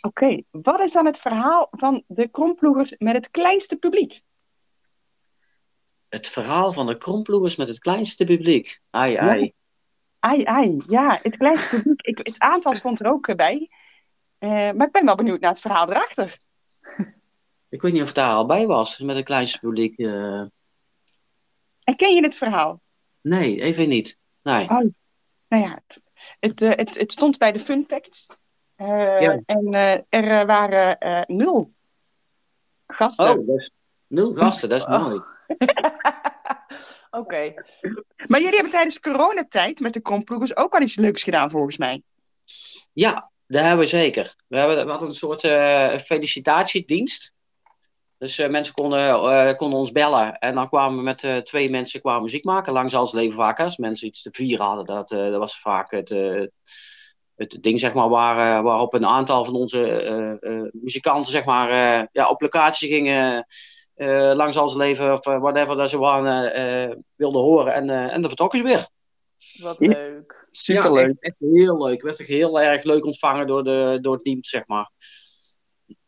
Oké, 0.00 0.42
wat 0.50 0.80
is 0.80 0.92
dan 0.92 1.06
het 1.06 1.18
verhaal 1.18 1.68
van 1.70 2.04
de 2.06 2.28
Kromploegers 2.28 2.94
met 2.98 3.14
het 3.14 3.30
kleinste 3.30 3.76
publiek? 3.76 4.20
Het 6.08 6.28
verhaal 6.28 6.72
van 6.72 6.86
de 6.86 6.96
kromploegers 6.96 7.56
met 7.56 7.68
het 7.68 7.78
kleinste 7.78 8.24
publiek. 8.24 8.80
Ai, 8.90 9.14
ai. 9.14 9.52
Ai, 10.18 10.44
ai, 10.44 10.82
ja, 10.86 11.18
het 11.22 11.36
kleinste 11.36 11.76
publiek. 11.76 12.00
Ik, 12.00 12.18
het 12.26 12.38
aantal 12.38 12.74
stond 12.76 13.00
er 13.00 13.06
ook 13.10 13.36
bij. 13.36 13.70
Eh, 14.38 14.48
maar 14.50 14.86
ik 14.86 14.92
ben 14.92 15.04
wel 15.04 15.14
benieuwd 15.16 15.40
naar 15.40 15.50
het 15.50 15.60
verhaal 15.60 15.90
erachter. 15.90 16.38
Ik 17.70 17.82
weet 17.82 17.92
niet 17.92 18.00
of 18.00 18.06
het 18.06 18.16
daar 18.16 18.34
al 18.34 18.46
bij 18.46 18.66
was, 18.66 18.98
met 18.98 19.16
het 19.16 19.24
kleinste 19.24 19.58
publiek. 19.58 19.98
eh. 19.98 20.40
En 21.84 21.96
ken 21.96 22.14
je 22.14 22.22
het 22.22 22.36
verhaal? 22.36 22.80
nee, 23.20 23.60
even 23.60 23.88
niet. 23.88 24.18
Nee. 24.42 24.66
Nou 24.68 24.92
ja, 25.48 25.82
het, 25.86 26.00
het, 26.40 26.62
eh, 26.62 26.76
het, 26.76 26.98
het 26.98 27.12
stond 27.12 27.38
bij 27.38 27.52
de 27.52 27.60
fun 27.60 27.84
facts. 27.88 28.26
Ja. 28.76 29.40
En 29.46 29.72
er 30.08 30.46
waren 30.46 30.96
nul 31.26 31.72
gasten. 32.86 33.38
Oh, 33.38 33.58
nul 34.06 34.34
gasten, 34.34 34.68
dat 34.68 34.78
is 34.78 34.86
Oh. 34.86 35.02
mooi. 35.06 35.20
Oké. 37.10 37.54
Maar 38.26 38.40
jullie 38.40 38.54
hebben 38.54 38.70
tijdens 38.70 39.00
coronatijd 39.00 39.80
met 39.80 39.92
de 39.92 40.00
Kromploegers 40.00 40.56
ook 40.56 40.74
al 40.74 40.80
iets 40.80 40.96
leuks 40.96 41.22
gedaan, 41.22 41.50
volgens 41.50 41.76
mij. 41.76 42.02
Ja, 42.92 43.30
dat 43.46 43.62
hebben 43.62 43.84
we 43.84 43.86
zeker. 43.86 44.34
We, 44.48 44.58
hebben, 44.58 44.84
we 44.84 44.90
hadden 44.90 45.08
een 45.08 45.14
soort 45.14 45.44
eh, 45.44 45.98
felicitatiedienst. 45.98 47.32
Dus 48.18 48.38
eh, 48.38 48.48
mensen 48.48 48.74
konden, 48.74 49.08
eh, 49.08 49.54
konden 49.56 49.78
ons 49.78 49.92
bellen. 49.92 50.38
En 50.38 50.54
dan 50.54 50.68
kwamen 50.68 50.96
we 50.96 51.02
met 51.02 51.24
eh, 51.24 51.36
twee 51.36 51.70
mensen 51.70 52.00
kwamen 52.00 52.22
muziek 52.22 52.44
maken. 52.44 52.72
Lang 52.72 52.90
zal 52.90 53.02
het 53.02 53.12
leven 53.12 53.36
vaak. 53.36 53.60
Als 53.60 53.76
mensen 53.76 54.06
iets 54.06 54.22
te 54.22 54.30
vieren 54.32 54.66
hadden, 54.66 54.84
dat, 54.84 55.10
eh, 55.10 55.18
dat 55.18 55.38
was 55.38 55.60
vaak 55.60 55.90
het, 55.90 56.10
eh, 56.10 56.42
het 57.38 57.58
ding 57.60 57.80
zeg 57.80 57.92
maar, 57.92 58.08
waar, 58.08 58.62
waarop 58.62 58.94
een 58.94 59.06
aantal 59.06 59.44
van 59.44 59.54
onze 59.54 59.90
eh, 59.90 60.30
eh, 60.30 60.68
muzikanten 60.72 61.32
zeg 61.32 61.44
maar, 61.44 61.70
eh, 61.70 62.06
ja, 62.12 62.28
op 62.28 62.40
locatie 62.40 62.88
gingen. 62.88 63.46
Eh 63.98 64.32
lang 64.34 64.52
zal 64.52 64.64
het 64.66 64.74
leven 64.76 65.12
of 65.12 65.26
eh, 65.26 65.38
whatever 65.40 65.76
dat 65.76 65.90
ze 65.90 65.98
waren, 65.98 66.54
eh, 66.54 66.96
wilden 67.14 67.42
horen. 67.42 67.74
En, 67.74 67.90
eh, 67.90 68.02
en 68.12 68.20
dan 68.20 68.24
vertrokken 68.30 68.58
ze 68.58 68.64
weer. 68.64 68.88
Wat 69.62 69.80
leuk. 69.80 70.48
Superleuk. 70.50 71.04
Ja, 71.04 71.08
echt, 71.08 71.20
echt 71.20 71.36
heel 71.38 71.82
leuk. 71.86 72.02
Werd 72.02 72.20
ook 72.20 72.26
heel 72.26 72.60
erg 72.60 72.82
leuk 72.82 73.04
ontvangen 73.04 73.46
door, 73.46 73.64
de, 73.64 73.98
door 74.00 74.14
het 74.14 74.24
team, 74.24 74.44
zeg 74.44 74.66
maar. 74.66 74.90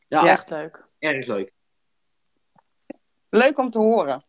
Ja, 0.09 0.25
Ja. 0.25 0.31
Echt 0.31 0.51
leuk. 0.51 0.89
erg 0.99 1.27
leuk. 1.27 1.53
Leuk 3.29 3.59
om 3.59 3.71
te 3.71 3.79
horen. 3.79 4.25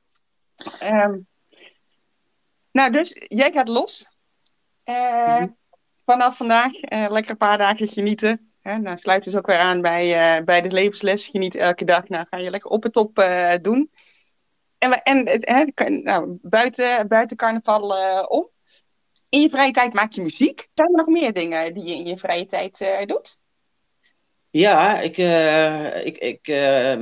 Ehm, 0.79 1.17
nou, 2.71 2.91
dus 2.91 3.15
jij 3.27 3.51
gaat 3.51 3.67
los. 3.67 4.05
Eh, 4.83 5.35
Mhm. 5.39 5.47
Vanaf 6.05 6.37
vandaag 6.37 6.73
eh, 6.75 7.09
lekker 7.09 7.31
een 7.31 7.37
paar 7.37 7.57
dagen 7.57 7.87
genieten. 7.87 8.50
Hè? 8.61 8.77
Nou, 8.77 8.97
sluit 8.97 9.23
dus 9.23 9.35
ook 9.35 9.45
weer 9.45 9.57
aan 9.57 9.81
bij, 9.81 10.37
eh, 10.37 10.43
bij 10.43 10.61
de 10.61 10.71
levensles. 10.71 11.27
Geniet 11.27 11.55
elke 11.55 11.85
dag. 11.85 12.07
Nou, 12.07 12.25
ga 12.29 12.37
je 12.37 12.49
lekker 12.49 12.69
op 12.69 12.83
het 12.83 12.93
top 12.93 13.19
eh, 13.19 13.53
doen. 13.61 13.91
En, 14.77 15.03
en 15.03 15.27
hè, 15.41 15.89
nou, 15.89 16.37
buiten, 16.41 17.07
buiten 17.07 17.37
carnaval 17.37 17.95
eh, 17.97 18.25
om. 18.27 18.49
In 19.29 19.41
je 19.41 19.49
vrije 19.49 19.71
tijd 19.71 19.93
maak 19.93 20.11
je 20.11 20.21
muziek. 20.21 20.69
Zijn 20.73 20.89
er 20.89 20.97
nog 20.97 21.07
meer 21.07 21.33
dingen 21.33 21.73
die 21.73 21.83
je 21.83 21.95
in 21.95 22.05
je 22.05 22.17
vrije 22.17 22.45
tijd 22.45 22.85
doet? 23.05 23.39
Ja, 24.49 24.99
ik, 24.99 25.17
ik, 26.03 26.17
ik, 26.17 26.47
eh, 26.47 27.01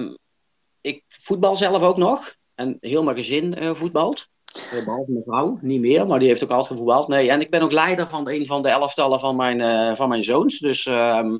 ik 0.81 1.03
voetbal 1.07 1.55
zelf 1.55 1.81
ook 1.81 1.97
nog. 1.97 2.35
En 2.55 2.77
heel 2.79 3.03
mijn 3.03 3.17
gezin 3.17 3.75
voetbalt. 3.75 4.29
Eh, 4.53 4.85
Behalve 4.85 5.11
mijn 5.11 5.23
vrouw, 5.23 5.57
niet 5.61 5.79
meer, 5.79 6.07
maar 6.07 6.19
die 6.19 6.27
heeft 6.27 6.43
ook 6.43 6.49
altijd 6.49 6.67
gevoetbald. 6.67 7.07
Nee, 7.07 7.29
en 7.29 7.41
ik 7.41 7.49
ben 7.49 7.61
ook 7.61 7.71
leider 7.71 8.09
van 8.09 8.29
een 8.29 8.45
van 8.45 8.61
de 8.61 8.69
elftallen 8.69 9.19
van 9.19 9.35
mijn, 9.35 9.61
eh, 9.61 9.95
van 9.95 10.09
mijn 10.09 10.23
zoons. 10.23 10.59
Dus 10.59 10.85
ehm, 10.85 11.37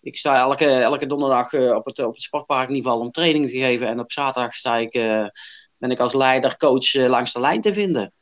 ik 0.00 0.16
sta 0.16 0.38
elke, 0.38 0.70
elke 0.70 1.06
donderdag 1.06 1.52
eh, 1.52 1.74
op, 1.74 1.84
het, 1.84 1.98
op 1.98 2.14
het 2.14 2.22
sportpark 2.22 2.68
in 2.68 2.74
ieder 2.74 2.90
geval 2.90 3.06
om 3.06 3.10
training 3.10 3.46
te 3.46 3.58
geven. 3.58 3.86
En 3.86 4.00
op 4.00 4.12
zaterdag 4.12 4.54
sta 4.54 4.76
ik 4.76 4.92
ben 5.78 5.90
ik 5.90 6.00
als 6.00 6.14
leider, 6.14 6.56
coach 6.56 6.94
langs 6.94 7.32
de 7.32 7.40
lijn 7.40 7.60
te 7.60 7.72
vinden. 7.72 8.12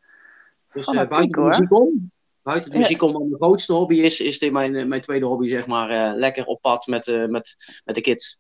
Dus 0.73 0.85
buiten 0.85 1.31
de 1.31 1.41
muziek 1.41 1.73
om. 1.73 2.13
Buiten 2.43 2.71
de 2.71 2.79
muziek 2.79 3.03
om, 3.03 3.13
wat 3.13 3.23
mijn 3.23 3.43
grootste 3.43 3.73
hobby 3.73 3.95
is, 3.95 4.21
is 4.21 4.39
dit 4.39 4.53
mijn, 4.53 4.89
mijn 4.89 5.01
tweede 5.01 5.27
hobby, 5.27 5.49
zeg 5.49 5.67
maar. 5.67 6.15
lekker 6.15 6.45
op 6.45 6.61
pad 6.61 6.87
met, 6.87 7.07
met, 7.29 7.57
met 7.85 7.95
de 7.95 8.01
kids. 8.01 8.39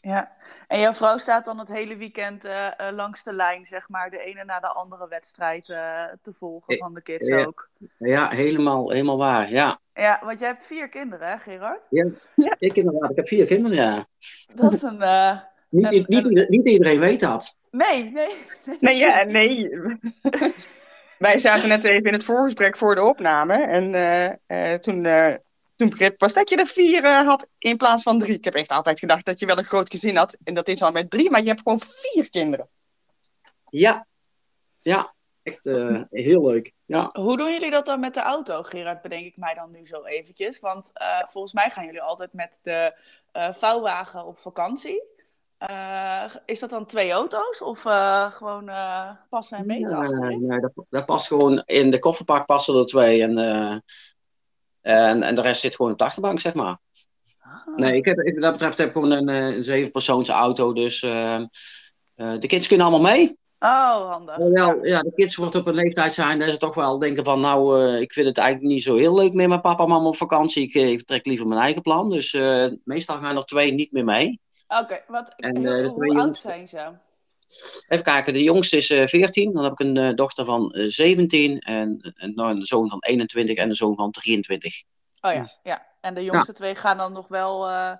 Ja. 0.00 0.32
En 0.68 0.80
jouw 0.80 0.92
vrouw 0.92 1.18
staat 1.18 1.44
dan 1.44 1.58
het 1.58 1.68
hele 1.68 1.96
weekend 1.96 2.44
eh, 2.44 2.66
eh, 2.66 2.94
langs 2.94 3.22
de 3.22 3.32
lijn, 3.32 3.66
zeg 3.66 3.88
maar, 3.88 4.10
de 4.10 4.18
ene 4.18 4.44
na 4.44 4.60
de 4.60 4.66
andere 4.66 5.08
wedstrijd 5.08 5.68
eh, 5.70 6.02
te 6.22 6.32
volgen 6.32 6.76
van 6.78 6.94
de 6.94 7.02
kids 7.02 7.26
ja. 7.28 7.44
ook. 7.44 7.68
Ja, 7.98 8.28
helemaal, 8.30 8.90
helemaal 8.90 9.18
waar. 9.18 9.50
Ja. 9.50 9.78
Ja, 9.94 10.20
want 10.24 10.38
jij 10.38 10.48
hebt 10.48 10.66
vier 10.66 10.88
kinderen, 10.88 11.28
hè, 11.28 11.38
Gerard? 11.38 11.86
Ik 12.58 12.74
inderdaad, 12.76 13.10
ik 13.10 13.16
heb 13.16 13.28
vier 13.28 13.44
kinderen, 13.46 13.76
ja. 13.76 14.06
Dat 14.54 14.72
is 14.72 14.82
een. 14.82 15.02
eh, 15.02 15.38
Niet, 15.68 15.84
En- 15.84 15.90
niet, 15.90 16.08
niet, 16.08 16.18
en- 16.24 16.28
iedereen- 16.28 16.50
niet 16.50 16.68
iedereen 16.68 16.98
weet 17.00 17.20
dat. 17.20 17.58
Nee, 17.70 18.02
nee. 18.10 18.34
nee, 18.66 18.76
Nee, 18.80 18.96
ja, 18.96 19.22
nee. 19.24 19.68
Wij 21.18 21.38
zaten 21.38 21.68
net 21.68 21.84
even 21.84 22.04
in 22.04 22.12
het 22.12 22.24
voorgesprek 22.24 22.76
voor 22.76 22.94
de 22.94 23.02
opname. 23.02 23.62
En 23.66 23.94
eh, 23.94 24.72
eh, 24.72 24.80
toen, 24.80 25.04
eh, 25.06 25.34
toen 25.76 25.88
begreep 25.88 26.12
ik 26.12 26.18
pas 26.18 26.32
dat 26.32 26.48
je 26.48 26.56
er 26.56 26.66
vier 26.66 27.04
eh, 27.04 27.26
had 27.26 27.46
in 27.58 27.76
plaats 27.76 28.02
van 28.02 28.18
drie. 28.18 28.34
Ik 28.36 28.44
heb 28.44 28.54
echt 28.54 28.70
altijd 28.70 28.98
gedacht 28.98 29.24
dat 29.24 29.38
je 29.38 29.46
wel 29.46 29.58
een 29.58 29.64
groot 29.64 29.90
gezin 29.90 30.16
had. 30.16 30.36
En 30.44 30.54
dat 30.54 30.68
is 30.68 30.82
al 30.82 30.92
met 30.92 31.10
drie, 31.10 31.30
maar 31.30 31.42
je 31.42 31.48
hebt 31.48 31.60
gewoon 31.62 31.80
vier 31.80 32.30
kinderen. 32.30 32.68
Ja, 33.64 34.06
ja, 34.80 35.14
echt 35.42 35.66
eh, 35.66 36.00
heel 36.10 36.46
leuk. 36.46 36.72
Ja. 36.84 37.08
Hoe 37.12 37.36
doen 37.36 37.52
jullie 37.52 37.70
dat 37.70 37.86
dan 37.86 38.00
met 38.00 38.14
de 38.14 38.20
auto, 38.20 38.62
Gerard? 38.62 39.02
Bedenk 39.02 39.24
ik 39.24 39.36
mij 39.36 39.54
dan 39.54 39.70
nu 39.70 39.86
zo 39.86 40.04
eventjes. 40.04 40.60
Want 40.60 40.90
eh, 40.94 41.26
volgens 41.26 41.52
mij 41.52 41.70
gaan 41.70 41.84
jullie 41.84 42.02
altijd 42.02 42.32
met 42.32 42.58
de 42.62 42.94
eh, 43.32 43.52
vouwwagen 43.52 44.24
op 44.24 44.38
vakantie. 44.38 45.02
Eh, 45.58 46.34
is 46.44 46.60
dat 46.60 46.70
dan 46.70 46.86
twee 46.86 47.10
auto's 47.10 47.62
of 47.62 47.84
eh, 47.84 48.32
gewoon 48.32 48.68
eh, 48.68 49.10
passen 49.28 49.58
en 49.58 49.66
meten 49.66 49.96
achterin? 49.96 50.28
Nee, 50.28 50.48
nee, 50.48 50.60
dat, 50.60 50.72
dat 50.90 51.06
past 51.06 51.26
gewoon 51.26 51.62
in 51.66 51.90
de 51.90 51.98
kofferpak 51.98 52.46
passen 52.46 52.76
er 52.76 52.86
twee 52.86 53.22
en, 53.22 53.38
eh, 53.38 53.76
en, 54.84 55.22
en 55.22 55.34
de 55.34 55.40
rest 55.40 55.60
zit 55.60 55.76
gewoon 55.76 55.92
op 55.92 55.98
de 55.98 56.04
achterbank, 56.04 56.40
zeg 56.40 56.54
maar. 56.54 56.78
Ah. 57.40 57.76
Nee, 57.76 57.92
ik 57.92 58.04
heb, 58.04 58.18
ik, 58.18 58.34
wat 58.34 58.42
dat 58.42 58.52
betreft 58.52 58.78
heb 58.78 58.86
ik 58.86 58.92
gewoon 58.92 59.10
een, 59.10 59.28
eh, 59.28 59.56
een 59.56 59.62
zevenpersoons 59.62 60.28
auto, 60.28 60.72
dus 60.72 61.02
eh, 61.02 61.34
eh, 61.34 62.38
de 62.38 62.46
kids 62.46 62.68
kunnen 62.68 62.86
allemaal 62.86 63.12
mee. 63.12 63.38
Oh, 63.58 64.10
handig. 64.10 64.36
Wel, 64.36 64.84
ja, 64.86 65.00
de 65.00 65.12
kids 65.14 65.36
wordt 65.36 65.54
op 65.54 65.66
een 65.66 65.74
leeftijd 65.74 66.12
zijn 66.12 66.38
dat 66.38 66.48
ze 66.48 66.56
toch 66.56 66.74
wel 66.74 66.98
denken 66.98 67.24
van, 67.24 67.40
nou, 67.40 67.86
eh, 67.86 68.00
ik 68.00 68.12
vind 68.12 68.26
het 68.26 68.38
eigenlijk 68.38 68.72
niet 68.72 68.82
zo 68.82 68.96
heel 68.96 69.14
leuk 69.14 69.32
met 69.32 69.48
mijn 69.48 69.60
papa 69.60 69.82
en 69.82 69.88
mama 69.88 70.08
op 70.08 70.16
vakantie. 70.16 70.62
Ik, 70.62 70.74
ik 70.74 71.04
trek 71.04 71.26
liever 71.26 71.46
mijn 71.46 71.60
eigen 71.60 71.82
plan, 71.82 72.10
dus 72.10 72.32
meestal 72.84 73.18
gaan 73.18 73.36
er 73.36 73.44
twee 73.44 73.72
niet 73.72 73.92
meer 73.92 74.04
mee. 74.04 74.40
Oké, 74.68 75.02
wat, 75.06 75.34
En, 75.36 75.62
de 75.62 75.82
hoe 75.82 75.96
twee 75.96 76.18
oud 76.18 76.38
zijn 76.38 76.68
ze? 76.68 76.90
Even 77.88 78.04
kijken, 78.04 78.32
de 78.32 78.42
jongste 78.42 78.76
is 78.76 78.90
eh 78.90 79.06
14, 79.06 79.52
dan 79.52 79.62
heb 79.62 79.72
ik 79.72 79.80
een 79.80 79.96
eh, 79.96 80.14
dochter 80.14 80.44
van 80.44 80.70
eh 80.72 80.84
17 80.88 81.58
en, 81.58 82.14
en 82.16 82.34
nou, 82.34 82.50
een 82.56 82.64
zoon 82.64 82.88
van 82.88 82.98
21 83.00 83.56
en 83.56 83.68
een 83.68 83.74
zoon 83.74 83.96
van 83.96 84.10
23. 84.10 84.82
Oh 85.20 85.32
ja, 85.32 85.46
ja. 85.62 85.86
En 86.00 86.14
de 86.14 86.24
jongste 86.24 86.52
twee 86.52 86.74
gaan 86.74 86.96
dan 86.96 87.12
nog 87.12 87.28
wel 87.28 87.68
eh, 87.68 87.92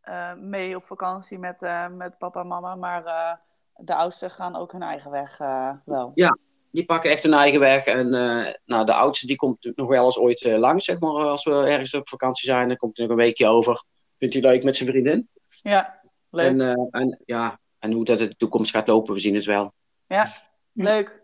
eh, 0.00 0.34
mee 0.34 0.76
op 0.76 0.84
vakantie 0.84 1.38
met, 1.38 1.62
eh, 1.62 1.88
met 1.88 2.18
papa 2.18 2.40
en 2.40 2.46
mama, 2.46 2.74
maar 2.74 3.04
eh, 3.04 3.34
de 3.76 3.94
oudste 3.94 4.30
gaan 4.30 4.56
ook 4.56 4.72
hun 4.72 4.82
eigen 4.82 5.10
weg 5.10 5.40
eh, 5.40 5.70
wel. 5.84 6.12
Die 6.72 6.84
pakken 6.84 7.10
echt 7.10 7.22
hun 7.22 7.32
eigen 7.32 7.60
weg 7.60 7.84
en 7.84 8.14
eh, 8.14 8.52
nou, 8.64 8.84
de 8.84 8.94
oudste 8.94 9.26
die 9.26 9.36
komt 9.36 9.54
natuurlijk 9.54 9.80
nog 9.80 9.90
wel 9.90 10.04
eens 10.04 10.18
ooit 10.18 10.42
eh, 10.42 10.56
langs, 10.56 10.84
zeg 10.84 11.00
maar, 11.00 11.10
als 11.10 11.44
we 11.44 11.64
ergens 11.66 11.94
op 11.94 12.08
vakantie 12.08 12.48
zijn. 12.48 12.68
Dan 12.68 12.76
komt 12.76 12.96
hij 12.96 13.06
nog 13.06 13.16
een 13.16 13.22
weekje 13.22 13.46
over, 13.46 13.84
vindt 14.18 14.34
hij 14.34 14.42
leuk 14.42 14.64
met 14.64 14.76
zijn 14.76 14.88
vriendin. 14.88 15.28
Ja, 15.62 16.00
leuk. 16.30 16.46
En, 16.46 16.60
eh, 16.60 17.00
en, 17.00 17.20
ja, 17.24 17.60
en 17.82 17.92
hoe 17.92 18.04
dat 18.04 18.20
in 18.20 18.28
de 18.28 18.36
toekomst 18.36 18.70
gaat 18.70 18.86
lopen, 18.86 19.14
we 19.14 19.20
zien 19.20 19.34
het 19.34 19.44
wel. 19.44 19.72
Leuk. 20.72 21.22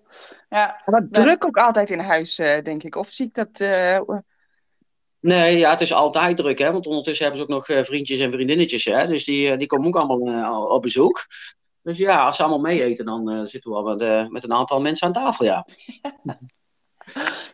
Ja, 0.49 0.81
Wat 0.85 1.03
Ja. 1.11 1.23
druk 1.23 1.45
ook 1.45 1.57
altijd 1.57 1.91
in 1.91 1.99
huis, 1.99 2.39
eh, 2.39 2.63
denk 2.63 2.83
ik. 2.83 2.95
Of 2.97 3.09
zie 3.11 3.27
ik 3.27 3.35
dat... 3.35 3.49
eh, 3.53 4.01
Nee, 5.21 5.57
ja, 5.59 5.71
het 5.71 5.81
is 5.81 5.93
altijd 5.93 6.37
druk, 6.37 6.59
hè? 6.59 6.73
Want 6.73 6.87
ondertussen 6.87 7.27
hebben 7.27 7.45
ze 7.47 7.49
ook 7.53 7.57
nog 7.59 7.69
eh, 7.69 7.85
vriendjes 7.85 8.21
en 8.21 8.33
vriendinnetjes, 8.33 8.85
hè? 8.85 9.07
Dus 9.07 9.25
die, 9.25 9.57
die 9.57 9.67
komen 9.67 9.87
ook 9.87 9.97
allemaal 9.97 10.67
op 10.67 10.83
bezoek. 10.83 11.27
Dus 11.83 11.99
ja, 11.99 12.25
als 12.25 12.37
ze 12.37 12.43
allemaal 12.43 12.61
mee 12.61 12.83
eten, 12.85 13.05
dan 13.05 13.31
eh, 13.31 13.41
zitten 13.45 13.71
we 13.71 13.77
al 13.77 13.83
met, 13.83 14.01
eh, 14.01 14.27
met 14.29 14.45
een 14.45 14.53
aantal 14.53 14.81
mensen 14.81 15.07
aan 15.07 15.13
tafel, 15.13 15.45
ja. 15.45 15.67
ja 16.03 16.13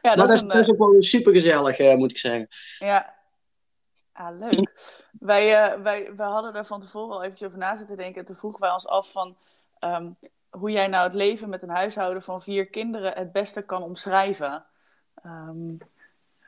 maar 0.03 0.17
dat 0.17 0.29
dat 0.29 0.31
is 0.31 0.43
een... 0.43 0.51
is 0.51 0.69
ook 0.69 0.79
wel 0.79 1.03
super 1.03 1.33
gezellig, 1.33 1.79
moet 1.97 2.11
ik 2.11 2.19
zeggen. 2.19 2.47
Ja. 2.79 3.15
Ah, 4.14 4.38
leuk. 4.38 5.02
Wij, 5.21 5.62
eh, 5.62 5.80
wij, 5.80 6.14
wij 6.16 6.26
hadden 6.26 6.54
er 6.54 6.64
van 6.64 6.80
tevoren 6.80 7.14
al 7.14 7.23
eventjes 7.23 7.49
over 7.49 7.61
na 7.61 7.76
zitten 7.76 7.97
denken. 7.97 8.21
En 8.21 8.25
toen 8.25 8.37
vroegen 8.37 8.61
wij 8.61 8.73
ons 8.73 8.87
af 8.87 9.12
van 9.12 9.37
ehm, 9.78 10.11
hoe 10.50 10.71
jij 10.71 10.87
nou 10.87 11.04
het 11.04 11.14
leven 11.14 11.49
met 11.49 11.62
een 11.62 11.68
huishouden 11.68 12.23
van 12.23 12.42
vier 12.42 12.66
kinderen 12.66 13.12
het 13.12 13.33
beste 13.33 13.62
kan 13.62 13.83
omschrijven. 13.83 14.64
Ehm, 15.14 15.75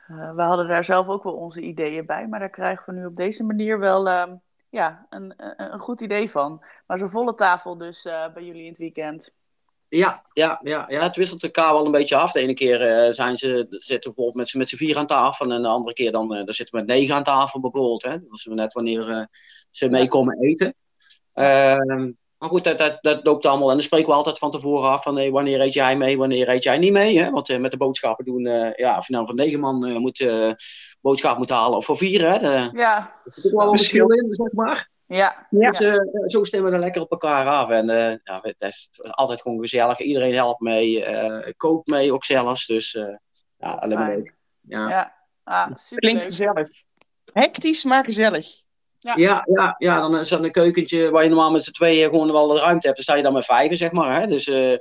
eh, 0.07 0.35
we 0.35 0.41
hadden 0.41 0.67
daar 0.67 0.83
zelf 0.83 1.07
ook 1.07 1.23
wel 1.23 1.33
onze 1.33 1.61
ideeën 1.61 2.05
bij, 2.05 2.27
maar 2.27 2.39
daar 2.39 2.49
krijgen 2.49 2.93
we 2.93 2.99
nu 2.99 3.05
op 3.05 3.15
deze 3.15 3.43
manier 3.43 3.79
wel 3.79 4.07
ehm, 4.07 4.35
ja, 4.69 5.05
een, 5.09 5.33
een, 5.37 5.71
een 5.73 5.79
goed 5.79 6.01
idee 6.01 6.31
van. 6.31 6.63
Maar 6.85 6.97
zo'n 6.97 7.09
volle 7.09 7.35
tafel 7.35 7.77
dus 7.77 8.05
eh, 8.05 8.33
bij 8.33 8.43
jullie 8.43 8.63
in 8.63 8.69
het 8.69 8.77
weekend. 8.77 9.33
Ja, 9.89 10.25
ja, 10.33 10.59
ja, 10.63 10.85
ja, 10.89 11.01
het 11.01 11.15
wisselt 11.15 11.43
elkaar 11.43 11.73
wel 11.73 11.85
een 11.85 11.91
beetje 11.91 12.15
af. 12.15 12.31
De 12.31 12.39
ene 12.39 12.53
keer 12.53 12.81
eh, 12.81 13.11
zijn 13.11 13.37
ze, 13.37 13.65
zitten 13.69 14.13
bijvoorbeeld 14.13 14.35
met 14.35 14.49
z'n 14.49 14.57
met 14.57 14.69
z'n 14.69 14.75
vier 14.75 14.97
aan 14.97 15.07
tafel. 15.07 15.51
En 15.51 15.61
de 15.61 15.67
andere 15.67 15.93
keer 15.93 16.11
dan, 16.11 16.35
eh, 16.35 16.45
dan 16.45 16.53
zitten 16.53 16.79
we 16.79 16.85
met 16.85 16.95
negen 16.95 17.15
aan 17.15 17.23
tafel 17.23 17.59
bijvoorbeeld. 17.59 18.03
Hè? 18.03 18.09
Dat 18.09 18.31
is 18.31 18.45
net 18.45 18.73
wanneer 18.73 19.09
eh, 19.09 19.25
ze 19.71 19.89
meekomen 19.89 20.39
eten. 20.39 20.75
Ehm, 21.33 22.11
maar 22.37 22.49
goed, 22.49 22.63
dat, 22.63 22.77
dat, 22.77 22.97
dat 23.01 23.25
loopt 23.25 23.45
allemaal. 23.45 23.69
En 23.69 23.75
dan 23.75 23.83
spreken 23.83 24.07
we 24.07 24.13
altijd 24.13 24.37
van 24.37 24.51
tevoren 24.51 24.89
af 24.89 25.03
van 25.03 25.15
hey, 25.15 25.31
wanneer 25.31 25.61
eet 25.61 25.73
jij 25.73 25.97
mee, 25.97 26.17
wanneer 26.17 26.49
eet 26.49 26.63
jij 26.63 26.77
niet 26.77 26.91
mee. 26.91 27.19
Hè? 27.19 27.29
Want 27.31 27.49
eh, 27.49 27.59
met 27.59 27.71
de 27.71 27.77
boodschappen 27.77 28.25
doen, 28.25 28.45
eh, 28.45 28.73
ja, 28.75 28.97
of 28.97 29.07
je 29.07 29.13
nou 29.13 29.25
van 29.25 29.35
negen 29.35 29.59
man 29.59 29.85
eh, 29.85 29.95
moet, 29.95 30.25
boodschap 31.01 31.37
moet 31.37 31.49
halen 31.49 31.77
of 31.77 31.85
voor 31.85 31.97
vier. 31.97 32.31
Hè? 32.31 32.39
De, 32.39 32.77
Ja, 32.77 33.21
er 33.23 33.31
zit 33.33 33.53
ook 33.53 33.59
wel 33.59 33.71
een 33.71 33.77
verschil 33.77 34.07
in, 34.07 34.27
zeg 34.31 34.51
maar. 34.51 34.89
Ja, 35.07 35.47
Ja. 35.49 35.71
Dus, 35.71 35.79
eh, 35.79 35.95
zo 36.25 36.43
stemmen 36.43 36.69
we 36.69 36.75
er 36.75 36.83
lekker 36.83 37.01
op 37.01 37.11
elkaar 37.11 37.47
af. 37.47 37.69
En 37.69 37.89
eh, 37.89 38.17
ja, 38.23 38.39
het 38.41 38.61
is 38.61 38.89
altijd 39.01 39.41
gewoon 39.41 39.59
gezellig. 39.59 39.99
Iedereen 39.99 40.33
helpt 40.33 40.59
mee, 40.61 41.03
eh 41.05 41.51
kookt 41.57 41.87
mee 41.87 42.13
ook 42.13 42.25
zelfs. 42.25 42.65
Dus 42.65 42.95
eh, 42.95 43.15
ja, 43.57 43.71
alleen 43.73 43.97
maar 43.97 44.15
leuk. 44.15 44.35
Ja. 44.61 44.89
ja. 44.89 45.15
Ah, 45.43 45.63
Klinkt 45.65 45.81
superleuk. 45.81 46.21
gezellig. 46.21 46.69
Hectisch, 47.33 47.83
maar 47.83 48.03
gezellig. 48.03 48.65
Ja, 48.99 49.43
ja, 49.45 49.75
ja, 49.77 49.99
dan 49.99 50.17
is 50.17 50.31
er 50.31 50.43
een 50.43 50.51
keukentje 50.51 51.09
waar 51.11 51.23
je 51.23 51.29
normaal 51.29 51.51
met 51.51 51.63
z'n 51.63 51.71
tweeën 51.71 52.09
gewoon 52.09 52.31
wel 52.31 52.47
de 52.47 52.59
ruimte 52.59 52.85
hebt. 52.85 52.95
Dan 52.95 53.03
sta 53.03 53.15
je 53.15 53.23
dan 53.23 53.33
met 53.33 53.45
vijven, 53.45 53.77
zeg 53.77 53.91
maar. 53.91 54.19
Hè? 54.21 54.27
Dus 54.27 54.47
eh, 54.47 54.75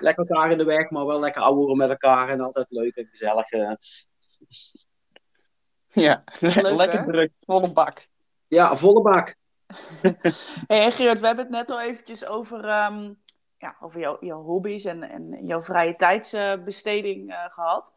lekker 0.00 0.26
elkaar 0.28 0.50
in 0.50 0.58
de 0.58 0.64
weg, 0.64 0.90
maar 0.90 1.06
wel 1.06 1.20
lekker 1.20 1.42
ouwen 1.42 1.76
met 1.76 1.90
elkaar. 1.90 2.28
En 2.28 2.40
altijd 2.40 2.66
leuk 2.70 2.96
en 2.96 3.08
gezellig. 3.10 3.48
Ja, 5.92 6.24
Leuk, 6.40 6.70
lekker 6.76 6.98
hè? 6.98 7.04
druk. 7.04 7.32
Volle 7.46 7.72
bak. 7.72 8.06
Ja, 8.48 8.76
volle 8.76 9.02
bak. 9.02 9.34
Hey, 10.68 10.84
en 10.84 10.92
Gerard, 10.92 11.20
we 11.20 11.26
hebben 11.26 11.44
het 11.44 11.54
net 11.54 11.70
al 11.70 11.80
eventjes 11.80 12.26
over, 12.26 12.64
ehm, 12.68 13.12
ja, 13.58 13.76
over 13.80 14.00
jouw, 14.00 14.16
jouw 14.20 14.42
hobby's 14.42 14.84
en, 14.84 15.02
en 15.02 15.46
jouw 15.46 15.62
vrije 15.62 15.96
tijdsbesteding 15.96 17.30
eh, 17.30 17.44
gehad. 17.48 17.92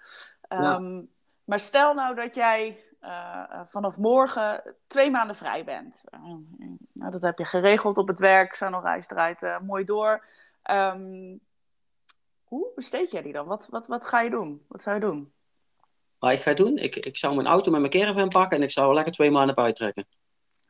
Ehm, 0.47 1.01
Maar 1.45 1.59
stel 1.59 1.93
nou 1.93 2.15
dat 2.15 2.35
jij 2.35 2.83
eh, 3.05 3.43
eh, 3.49 3.61
vanaf 3.65 3.97
morgen 3.97 4.75
twee 4.87 5.11
maanden 5.11 5.35
vrij 5.35 5.63
bent. 5.63 6.03
Eh, 6.05 6.19
nou, 6.93 7.11
dat 7.11 7.21
heb 7.21 7.37
je 7.37 7.45
geregeld 7.45 7.97
op 7.97 8.07
het 8.07 8.19
werk. 8.19 8.53
Sanoreis 8.53 9.07
draait 9.07 9.59
mooi 9.61 9.83
door. 9.83 10.25
Ehm, 10.61 11.37
hoe 12.43 12.71
besteed 12.75 13.11
jij 13.11 13.21
die 13.21 13.33
dan? 13.33 13.45
Wat, 13.45 13.67
wat, 13.69 13.87
wat 13.87 14.05
ga 14.05 14.21
je 14.21 14.29
doen? 14.29 14.65
Wat 14.67 14.81
zou 14.81 14.95
je 14.95 15.01
doen? 15.01 15.33
Wat 16.19 16.31
ik 16.31 16.39
ga 16.39 16.53
doen? 16.53 16.77
Ik, 16.77 16.95
ik 16.95 17.17
zou 17.17 17.35
mijn 17.35 17.47
auto 17.47 17.71
met 17.71 17.79
mijn 17.79 17.91
caravan 17.91 18.29
pakken 18.29 18.57
en 18.57 18.63
ik 18.63 18.71
zou 18.71 18.93
lekker 18.93 19.13
twee 19.13 19.31
maanden 19.31 19.55
buiten 19.55 19.83
trekken. 19.83 20.05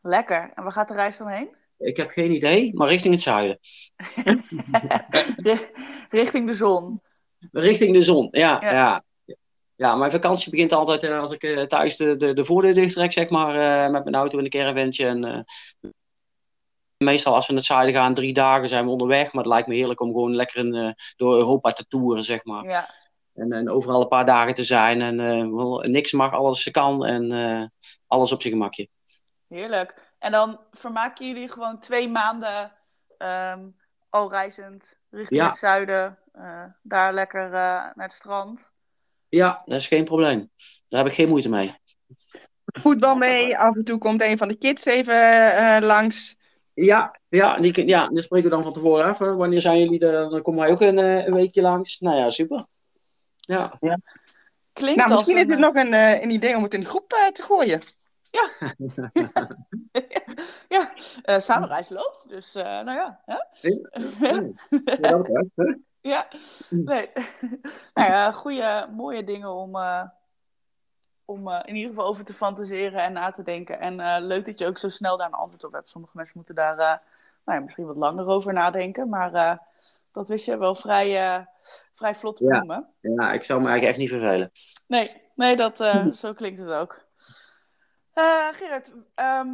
Lekker. 0.08 0.52
En 0.56 0.64
waar 0.64 0.72
gaat 0.72 0.88
de 0.88 0.94
reis 0.94 1.18
dan 1.18 1.28
heen? 1.28 1.56
Ik 1.78 1.98
heb 1.98 2.10
geen 2.10 2.32
idee, 2.32 2.74
maar 2.74 2.88
richting 2.88 3.14
het 3.14 3.24
zuiden. 3.24 3.60
Ri- 5.48 5.70
Richting 6.10 6.48
de 6.48 6.54
zon. 6.54 7.02
Richting 7.52 7.94
de 7.94 8.02
zon, 8.02 8.28
ja. 8.32 8.58
Ja. 8.62 8.72
Ja, 8.72 9.04
ja. 9.76 9.96
mijn 9.96 10.12
vakantie 10.12 10.52
begint 10.52 10.74
altijd 10.74 11.04
eh, 11.04 11.20
als 11.20 11.32
ik 11.32 11.44
eh, 11.44 11.62
thuis 11.62 11.98
de, 11.98 12.16
de, 12.16 12.34
de 12.34 12.46
voordeur 12.46 12.74
dicht 12.74 12.94
trek, 12.94 13.12
zeg 13.12 13.30
maar, 13.30 13.56
eh, 13.56 13.92
met 13.92 14.04
mijn 14.04 14.16
auto 14.16 14.38
in 14.38 14.44
een 14.44 14.50
caravantje. 14.50 15.08
En, 15.08 15.46
meestal 16.98 17.34
als 17.34 17.48
we 17.48 17.52
naar 17.54 17.62
het 17.62 17.72
zuiden 17.72 17.96
gaan, 17.96 18.14
drie 18.14 18.34
dagen 18.34 18.68
zijn 18.70 18.86
we 18.86 18.92
onderweg. 18.92 19.34
Maar 19.34 19.44
het 19.44 19.54
lijkt 19.54 19.68
me 19.68 19.76
heerlijk 19.76 20.02
om 20.02 20.12
gewoon 20.12 20.36
lekker 20.36 20.66
in, 20.66 20.96
door 21.16 21.36
Europa 21.38 21.72
te 21.72 21.86
toeren, 21.88 22.24
zeg 22.24 22.44
maar. 22.44 22.64
Ja, 22.66 22.86
En, 23.34 23.52
en 23.52 23.70
overal 23.70 24.02
een 24.02 24.08
paar 24.08 24.26
dagen 24.26 24.54
te 24.54 24.64
zijn. 24.64 25.02
En 25.02 25.92
niks 25.92 26.12
mag, 26.12 26.34
alles 26.34 26.72
kan. 26.72 27.06
En 27.06 27.32
alles 28.08 28.32
op 28.32 28.42
zijn 28.42 28.54
gemakje. 28.54 28.90
Heerlijk. 29.56 30.14
En 30.20 30.32
dan 30.32 30.60
vermaken 30.72 31.28
jullie 31.28 31.50
gewoon 31.50 31.80
twee 31.80 32.10
maanden 32.10 32.72
ehm, 33.18 33.60
al 34.10 34.30
reizend 34.32 34.98
richting 35.10 35.40
Ja. 35.42 35.48
het 35.48 35.58
zuiden. 35.58 36.18
eh, 36.34 36.64
daar 36.82 37.14
lekker 37.14 37.46
eh, 37.46 37.52
naar 37.52 37.94
het 37.96 38.12
strand. 38.12 38.72
Ja, 39.30 39.62
dat 39.66 39.78
is 39.78 39.88
geen 39.88 40.04
probleem. 40.04 40.50
Daar 40.90 41.00
heb 41.00 41.10
ik 41.10 41.16
geen 41.16 41.30
moeite 41.30 41.50
mee. 41.50 41.76
Voetbal 42.66 43.16
mee. 43.16 43.58
Af 43.58 43.76
en 43.76 43.84
toe 43.84 43.98
komt 43.98 44.22
een 44.22 44.38
van 44.38 44.48
de 44.48 44.56
kids 44.58 44.86
even 44.86 45.52
eh, 45.56 45.82
langs. 45.88 46.38
Ja, 46.74 47.16
ja, 47.30 47.58
die, 47.58 47.88
ja, 47.88 48.08
die 48.08 48.22
spreken 48.22 48.50
we 48.50 48.56
dan 48.56 48.64
van 48.64 48.74
tevoren 48.74 49.06
af. 49.06 49.18
hè. 49.20 49.36
Wanneer 49.36 49.62
zijn 49.62 49.80
jullie 49.80 50.00
er? 50.08 50.30
Dan 50.30 50.42
komen 50.42 50.60
wij 50.62 50.72
ook 50.72 50.82
een, 50.82 50.98
eh, 50.98 51.26
een 51.26 51.34
weekje 51.34 51.62
langs. 51.62 52.00
Nou 52.00 52.18
ja, 52.18 52.30
super. 52.30 52.66
Ja, 53.40 53.78
Klinkt 54.74 54.96
Nou, 55.00 55.12
als 55.12 55.12
misschien 55.12 55.36
een, 55.38 55.44
is 55.44 55.50
het 55.50 55.60
nog 55.60 55.76
een, 55.76 55.94
eh, 55.94 56.22
een 56.22 56.30
idee 56.30 56.56
om 56.56 56.64
het 56.64 56.74
in 56.74 56.80
de 56.80 56.86
groep 56.86 57.14
eh, 57.14 57.28
te 57.32 57.44
gooien. 57.44 57.82
ja, 60.76 60.90
eh 61.24 61.40
Samenreis 61.40 61.90
loopt, 61.90 62.30
dus 62.30 62.56
eh, 62.56 62.64
nou 62.64 62.92
ja. 62.92 63.20
Hè? 63.26 63.38
ja. 64.28 64.44
Ja, 66.02 66.28
nee. 66.70 67.10
nou 67.94 68.12
ja, 68.12 68.32
goede, 68.32 68.88
mooie 68.92 69.24
dingen 69.24 69.50
om, 69.50 69.76
eh, 69.76 70.04
om 71.26 71.50
in 71.50 71.76
ieder 71.76 71.90
geval 71.90 72.08
over 72.08 72.26
te 72.26 72.34
fantaseren 72.34 73.04
en 73.04 73.14
na 73.14 73.32
te 73.32 73.44
denken. 73.44 73.80
En 73.80 74.26
leuk 74.26 74.46
dat 74.46 74.60
je 74.60 74.66
ook 74.66 74.78
zo 74.78 74.90
snel 74.90 75.18
daar 75.18 75.28
een 75.28 75.34
antwoord 75.34 75.64
op 75.64 75.74
hebt. 75.74 75.90
Sommige 75.90 76.18
mensen 76.18 76.38
moeten 76.38 76.56
daar 76.56 76.76
nou 77.46 77.58
ja, 77.58 77.60
misschien 77.60 77.86
wat 77.86 77.96
langer 77.96 78.28
over 78.28 78.54
nadenken, 78.54 79.10
maar 79.10 79.60
dat 80.16 80.28
wist 80.28 80.46
je 80.46 80.58
wel 80.58 80.76
vrij, 80.76 81.20
eh, 81.20 81.46
vrij 81.94 82.16
vlot 82.16 82.36
te 82.36 82.44
Ja. 82.44 82.58
noemen. 82.58 82.88
Ja, 83.00 83.32
ik 83.32 83.44
zou 83.44 83.62
me 83.62 83.68
eigenlijk 83.68 83.98
echt 83.98 83.98
niet 83.98 84.22
vervelen. 84.22 84.52
Nee, 84.88 85.12
nee 85.36 85.56
dat, 85.56 85.78
zo 86.12 86.34
klinkt 86.34 86.60
het 86.60 86.70
ook. 86.70 87.05
Eh 88.16 88.48
Gerard, 88.54 88.92
ehm, 89.16 89.50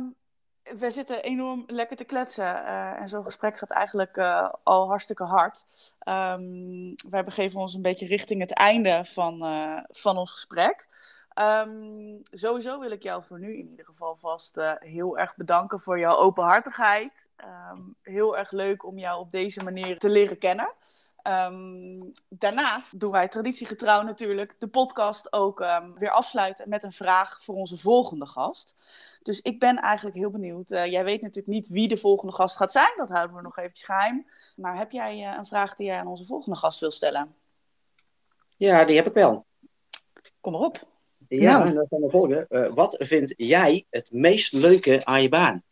we 0.77 0.91
zitten 0.91 1.23
enorm 1.23 1.63
lekker 1.67 1.97
te 1.97 2.03
kletsen. 2.03 2.65
eh, 2.65 3.01
en 3.01 3.09
zo'n 3.09 3.23
gesprek 3.23 3.57
gaat 3.57 3.69
eigenlijk 3.71 4.17
eh, 4.17 4.49
al 4.63 4.87
hartstikke 4.87 5.23
hard. 5.23 5.65
Ehm, 5.99 6.93
wij 7.09 7.23
begeven 7.23 7.59
ons 7.59 7.73
een 7.73 7.81
beetje 7.81 8.05
richting 8.05 8.39
het 8.41 8.53
einde 8.53 9.05
van, 9.05 9.39
van 9.89 10.17
ons 10.17 10.31
gesprek. 10.31 10.87
Ehm, 11.41 12.17
sowieso 12.31 12.79
wil 12.79 12.91
ik 12.91 13.03
jou 13.03 13.23
voor 13.23 13.39
nu 13.39 13.57
in 13.57 13.69
ieder 13.69 13.85
geval 13.85 14.15
vast 14.15 14.57
eh, 14.57 14.71
heel 14.79 15.17
erg 15.17 15.35
bedanken 15.35 15.79
voor 15.79 15.99
jouw 15.99 16.17
openhartigheid. 16.17 17.29
Ehm, 17.35 17.79
heel 18.01 18.37
erg 18.37 18.51
leuk 18.51 18.85
om 18.85 18.97
jou 18.97 19.19
op 19.19 19.31
deze 19.31 19.63
manier 19.63 19.99
te 19.99 20.09
leren 20.09 20.37
kennen. 20.37 20.73
Ehm, 21.21 22.01
daarnaast 22.29 22.99
doen 22.99 23.11
wij 23.11 23.27
traditiegetrouw 23.27 24.01
natuurlijk 24.01 24.55
de 24.57 24.67
podcast 24.67 25.33
ook 25.33 25.59
weer 25.95 26.09
afsluiten 26.09 26.69
met 26.69 26.83
een 26.83 26.91
vraag 26.91 27.41
voor 27.43 27.55
onze 27.55 27.77
volgende 27.77 28.25
gast. 28.25 28.75
Dus 29.21 29.41
ik 29.41 29.59
ben 29.59 29.77
eigenlijk 29.77 30.15
heel 30.15 30.29
benieuwd. 30.29 30.71
Eh, 30.71 30.85
jij 30.85 31.03
weet 31.03 31.21
natuurlijk 31.21 31.53
niet 31.53 31.69
wie 31.69 31.87
de 31.87 31.97
volgende 31.97 32.33
gast 32.33 32.57
gaat 32.57 32.71
zijn, 32.71 32.93
dat 32.97 33.09
houden 33.09 33.35
we 33.35 33.41
nog 33.41 33.57
eventjes 33.57 33.85
geheim. 33.85 34.27
Maar 34.55 34.77
heb 34.77 34.91
jij 34.91 35.25
eh, 35.25 35.37
een 35.37 35.45
vraag 35.45 35.75
die 35.75 35.85
jij 35.85 35.99
aan 35.99 36.07
onze 36.07 36.25
volgende 36.25 36.57
gast 36.57 36.79
wil 36.79 36.91
stellen? 36.91 37.35
Ja, 38.57 38.83
die 38.83 38.95
heb 38.95 39.07
ik 39.07 39.13
wel. 39.13 39.45
Kom 40.41 40.51
maar 40.51 40.61
op. 40.61 40.89
Ja, 41.39 41.57
Nou. 41.57 41.67
en 41.67 41.73
dan 41.75 41.87
gaan 41.89 41.99
we 42.01 42.09
volgen. 42.09 42.47
Eh, 42.49 42.73
wat 42.73 42.95
vind 42.99 43.33
jij 43.37 43.85
het 43.89 44.11
meest 44.11 44.53
leuke 44.53 45.05
aan 45.05 45.21
je 45.21 45.29
baan? 45.29 45.63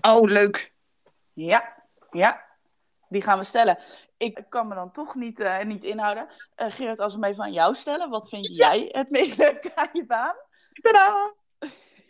Oh, 0.00 0.28
leuk. 0.30 0.72
Ja, 1.32 1.74
ja. 2.10 2.44
Die 3.08 3.22
gaan 3.22 3.38
we 3.38 3.44
stellen. 3.44 3.78
Ik 4.16 4.44
kan 4.48 4.68
me 4.68 4.74
dan 4.74 4.92
toch 4.92 5.14
niet, 5.14 5.40
eh, 5.40 5.64
niet 5.64 5.84
inhouden. 5.84 6.26
Eh 6.54 6.70
Gerard, 6.70 6.98
als 7.00 7.14
we 7.14 7.20
hem 7.20 7.30
even 7.30 7.44
aan 7.44 7.52
jou 7.52 7.74
stellen. 7.74 8.10
Wat 8.10 8.28
vind 8.28 8.56
jij 8.56 8.88
het 8.92 9.10
meest 9.10 9.36
leuke 9.38 9.70
aan 9.74 9.88
je 9.92 10.06
baan? 10.06 10.34
Tadaa! 10.82 11.32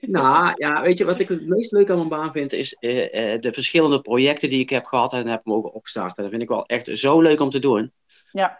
Nou, 0.00 0.52
ja, 0.56 0.82
weet 0.82 0.98
je 0.98 1.04
wat 1.04 1.20
ik 1.20 1.28
het 1.28 1.46
meest 1.46 1.72
leuk 1.72 1.90
aan 1.90 1.96
mijn 1.96 2.08
baan 2.08 2.32
vind, 2.32 2.52
is 2.52 2.74
eh, 2.74 3.32
eh, 3.34 3.40
de 3.40 3.52
verschillende 3.52 4.00
projecten 4.00 4.50
die 4.50 4.60
ik 4.60 4.70
heb 4.70 4.84
gehad 4.84 5.12
en 5.12 5.26
heb 5.26 5.44
mogen 5.44 5.72
opstarten. 5.72 6.22
Dat 6.22 6.30
vind 6.30 6.42
ik 6.42 6.48
wel 6.48 6.66
echt 6.66 6.88
zo 6.98 7.20
leuk 7.20 7.40
om 7.40 7.50
te 7.50 7.58
doen. 7.58 7.92
Ja, 8.32 8.58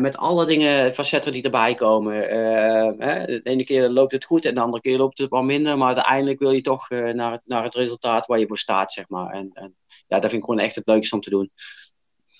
met 0.00 0.16
alle 0.16 0.46
dingen, 0.46 0.94
facetten 0.94 1.32
die 1.32 1.42
erbij 1.42 1.74
komen. 1.74 2.28
eh, 2.28 2.92
hè, 3.08 3.24
de 3.26 3.40
ene 3.42 3.64
keer 3.64 3.88
loopt 3.88 4.12
het 4.12 4.24
goed 4.24 4.44
en 4.44 4.54
de 4.54 4.60
andere 4.60 4.82
keer 4.82 4.96
loopt 4.98 5.18
het 5.18 5.28
wat 5.30 5.44
minder. 5.44 5.78
Maar 5.78 5.86
uiteindelijk 5.94 6.38
wil 6.38 6.50
je 6.50 6.60
toch 6.60 6.90
eh, 6.90 7.12
naar, 7.12 7.32
het, 7.32 7.40
naar 7.44 7.62
het 7.62 7.74
resultaat 7.74 8.26
waar 8.26 8.38
je 8.38 8.46
voor 8.46 8.58
staat, 8.58 8.92
zeg 8.92 9.08
maar. 9.08 9.30
En, 9.32 9.50
en 9.52 9.76
ja, 9.86 10.18
dat 10.18 10.30
vind 10.30 10.42
ik 10.42 10.44
gewoon 10.48 10.58
echt 10.64 10.74
het 10.74 10.86
leukste 10.86 11.14
om 11.14 11.20
te 11.20 11.30
doen. 11.30 11.50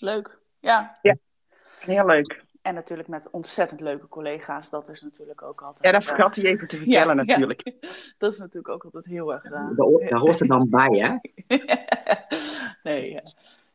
leuk. 0.00 0.40
Ja. 0.61 0.99
Heel 1.80 2.06
leuk. 2.06 2.44
En 2.62 2.75
natuurlijk 2.75 3.09
met 3.09 3.30
ontzettend 3.30 3.80
leuke 3.80 4.09
collega's. 4.09 4.71
Dat 4.71 4.88
is 4.88 5.00
natuurlijk 5.00 5.42
ook 5.42 5.62
altijd... 5.62 5.85
Ja, 5.85 5.92
dat 5.92 6.03
eh, 6.03 6.09
vergat 6.09 6.37
hij 6.37 6.44
even 6.44 6.68
te 6.68 6.77
vertellen 6.77 7.16
ja, 7.16 7.22
natuurlijk. 7.24 7.61
ja. 7.64 7.88
Dat 8.18 8.33
is 8.33 8.38
natuurlijk 8.38 8.68
ook 8.74 8.85
altijd 8.85 9.05
heel 9.05 9.33
erg... 9.33 9.44
eh, 9.44 9.50
Daar, 9.50 9.74
hoort- 9.77 10.11
daar 10.11 10.20
hoort 10.20 10.38
het 10.38 10.48
dan 10.48 10.68
bij, 10.70 10.88
hè? 10.98 11.16
nee, 12.90 13.11
ja. 13.11 13.22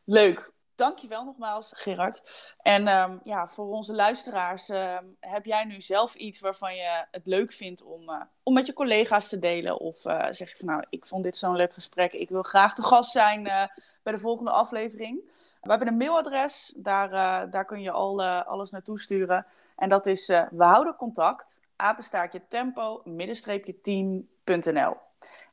leuk. 0.03 0.51
Dankjewel 0.77 1.23
nogmaals, 1.23 1.71
Gerard. 1.75 2.53
En 2.61 2.87
ehm, 2.87 3.17
ja, 3.23 3.47
voor 3.47 3.67
onze 3.67 3.93
luisteraars, 3.93 4.69
ehm, 4.69 5.05
heb 5.19 5.45
jij 5.45 5.63
nu 5.63 5.81
zelf 5.81 6.15
iets 6.15 6.39
waarvan 6.39 6.75
je 6.75 7.05
het 7.11 7.25
leuk 7.25 7.53
vindt 7.53 7.83
om, 7.83 8.09
eh, 8.09 8.21
om 8.43 8.53
met 8.53 8.65
je 8.65 8.73
collega's 8.73 9.29
te 9.29 9.39
delen? 9.39 9.79
Of 9.79 10.05
eh, 10.05 10.25
zeg 10.29 10.49
je 10.49 10.57
van 10.57 10.67
nou, 10.67 10.83
ik 10.89 11.05
vond 11.05 11.23
dit 11.23 11.37
zo'n 11.37 11.55
leuk 11.55 11.73
gesprek, 11.73 12.13
ik 12.13 12.29
wil 12.29 12.43
graag 12.43 12.73
de 12.73 12.83
gast 12.83 13.11
zijn 13.11 13.47
eh, 13.47 13.63
bij 14.03 14.13
de 14.13 14.19
volgende 14.19 14.51
aflevering. 14.51 15.21
We 15.61 15.69
hebben 15.69 15.87
een 15.87 15.97
mailadres, 15.97 16.73
daar, 16.77 17.09
daar 17.49 17.65
kun 17.65 17.81
je 17.81 17.91
al 17.91 18.23
alles 18.23 18.71
naartoe 18.71 18.99
sturen. 18.99 19.45
En 19.75 19.89
dat 19.89 20.05
is 20.05 20.27
we 20.27 20.63
houden 20.63 20.95
contact, 20.95 21.61
apenstaartje 21.75 22.41
tempo, 22.47 23.01
middenstreepje 23.03 23.81
team.nl. 23.81 25.06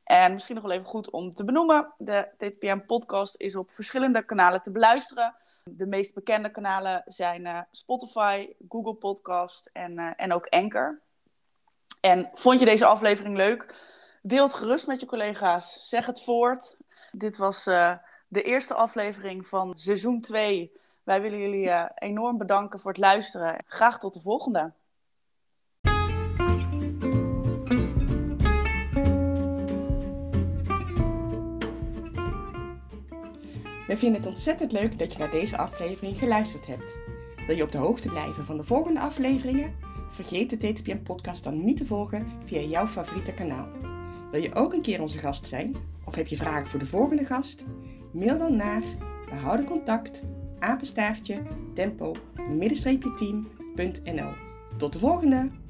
En 0.05 0.33
misschien 0.33 0.55
nog 0.55 0.65
wel 0.65 0.73
even 0.73 0.87
goed 0.87 1.11
om 1.11 1.31
te 1.31 1.45
benoemen. 1.45 1.93
De 1.97 2.29
TTPM-podcast 2.37 3.35
is 3.37 3.57
op 3.57 3.71
verschillende 3.71 4.25
kanalen 4.25 4.63
te 4.63 4.71
beluisteren. 4.71 5.35
De 5.65 5.87
meest 5.87 6.15
bekende 6.15 6.51
kanalen 6.51 7.03
zijn 7.07 7.47
eh, 7.47 7.59
Spotify, 7.71 8.49
Google 8.69 8.95
Podcast 8.95 9.71
en, 9.73 9.99
eh, 9.99 10.11
en 10.17 10.33
ook 10.33 10.47
Anchor. 10.47 11.01
En 12.01 12.31
vond 12.35 12.59
je 12.59 12.65
deze 12.65 12.85
aflevering 12.85 13.37
leuk? 13.37 13.75
Deel 14.23 14.45
het 14.45 14.55
gerust 14.55 14.87
met 14.87 15.01
je 15.01 15.07
collega's. 15.07 15.89
Zeg 15.89 16.07
het 16.07 16.23
voort. 16.23 16.77
Dit 17.13 17.37
was 17.37 17.67
eh, 17.67 17.93
de 18.29 18.43
eerste 18.43 18.75
aflevering 18.75 19.47
van 19.47 19.73
seizoen 19.77 20.21
2. 20.21 20.73
Wij 21.03 21.21
willen 21.21 21.39
jullie 21.39 21.91
enorm 21.95 22.39
bedanken 22.39 22.81
voor 22.81 22.91
het 22.91 23.01
luisteren. 23.01 23.57
Graag 23.67 23.99
tot 23.99 24.13
de 24.13 24.21
volgende. 24.21 24.73
We 33.95 34.01
vinden 34.01 34.21
het 34.21 34.31
ontzettend 34.31 34.73
leuk 34.73 34.99
dat 34.99 35.13
je 35.13 35.19
naar 35.19 35.31
deze 35.31 35.57
aflevering 35.57 36.19
geluisterd 36.19 36.67
hebt. 36.67 36.99
Wil 37.47 37.57
je 37.57 37.63
op 37.63 37.73
de 37.73 37.79
hoogte 37.79 38.09
blijven 38.09 38.45
van 38.45 38.57
de 38.57 38.65
volgende 38.65 39.01
afleveringen? 39.01 39.75
Vergeet 40.11 40.51
de 40.51 40.57
TTPM 40.57 41.03
podcast 41.03 41.45
dan 41.45 41.65
niet 41.65 41.77
te 41.77 41.87
volgen 41.87 42.27
via 42.45 42.61
jouw 42.61 42.87
favoriete 42.87 43.33
kanaal. 43.33 43.69
Wil 44.31 44.43
je 44.43 44.55
ook 44.55 44.73
een 44.73 44.83
keer 44.83 45.01
onze 45.01 45.19
gast 45.19 45.47
zijn? 45.47 45.77
Of 46.05 46.15
heb 46.15 46.27
je 46.27 46.37
vragen 46.37 46.71
voor 46.71 46.79
de 46.79 46.87
volgende 46.87 47.25
gast? 47.25 47.65
Mail 48.13 48.39
dan 48.39 48.57
naar 48.57 48.83
we 49.31 49.35
houden 49.35 49.67
contact 49.67 50.25
apenstaartje 50.59 51.43
tempo 51.75 52.13
middenstreepje 52.49 53.15
team.nl. 53.15 54.31
Tot 54.77 54.93
de 54.93 54.99
volgende! 54.99 55.64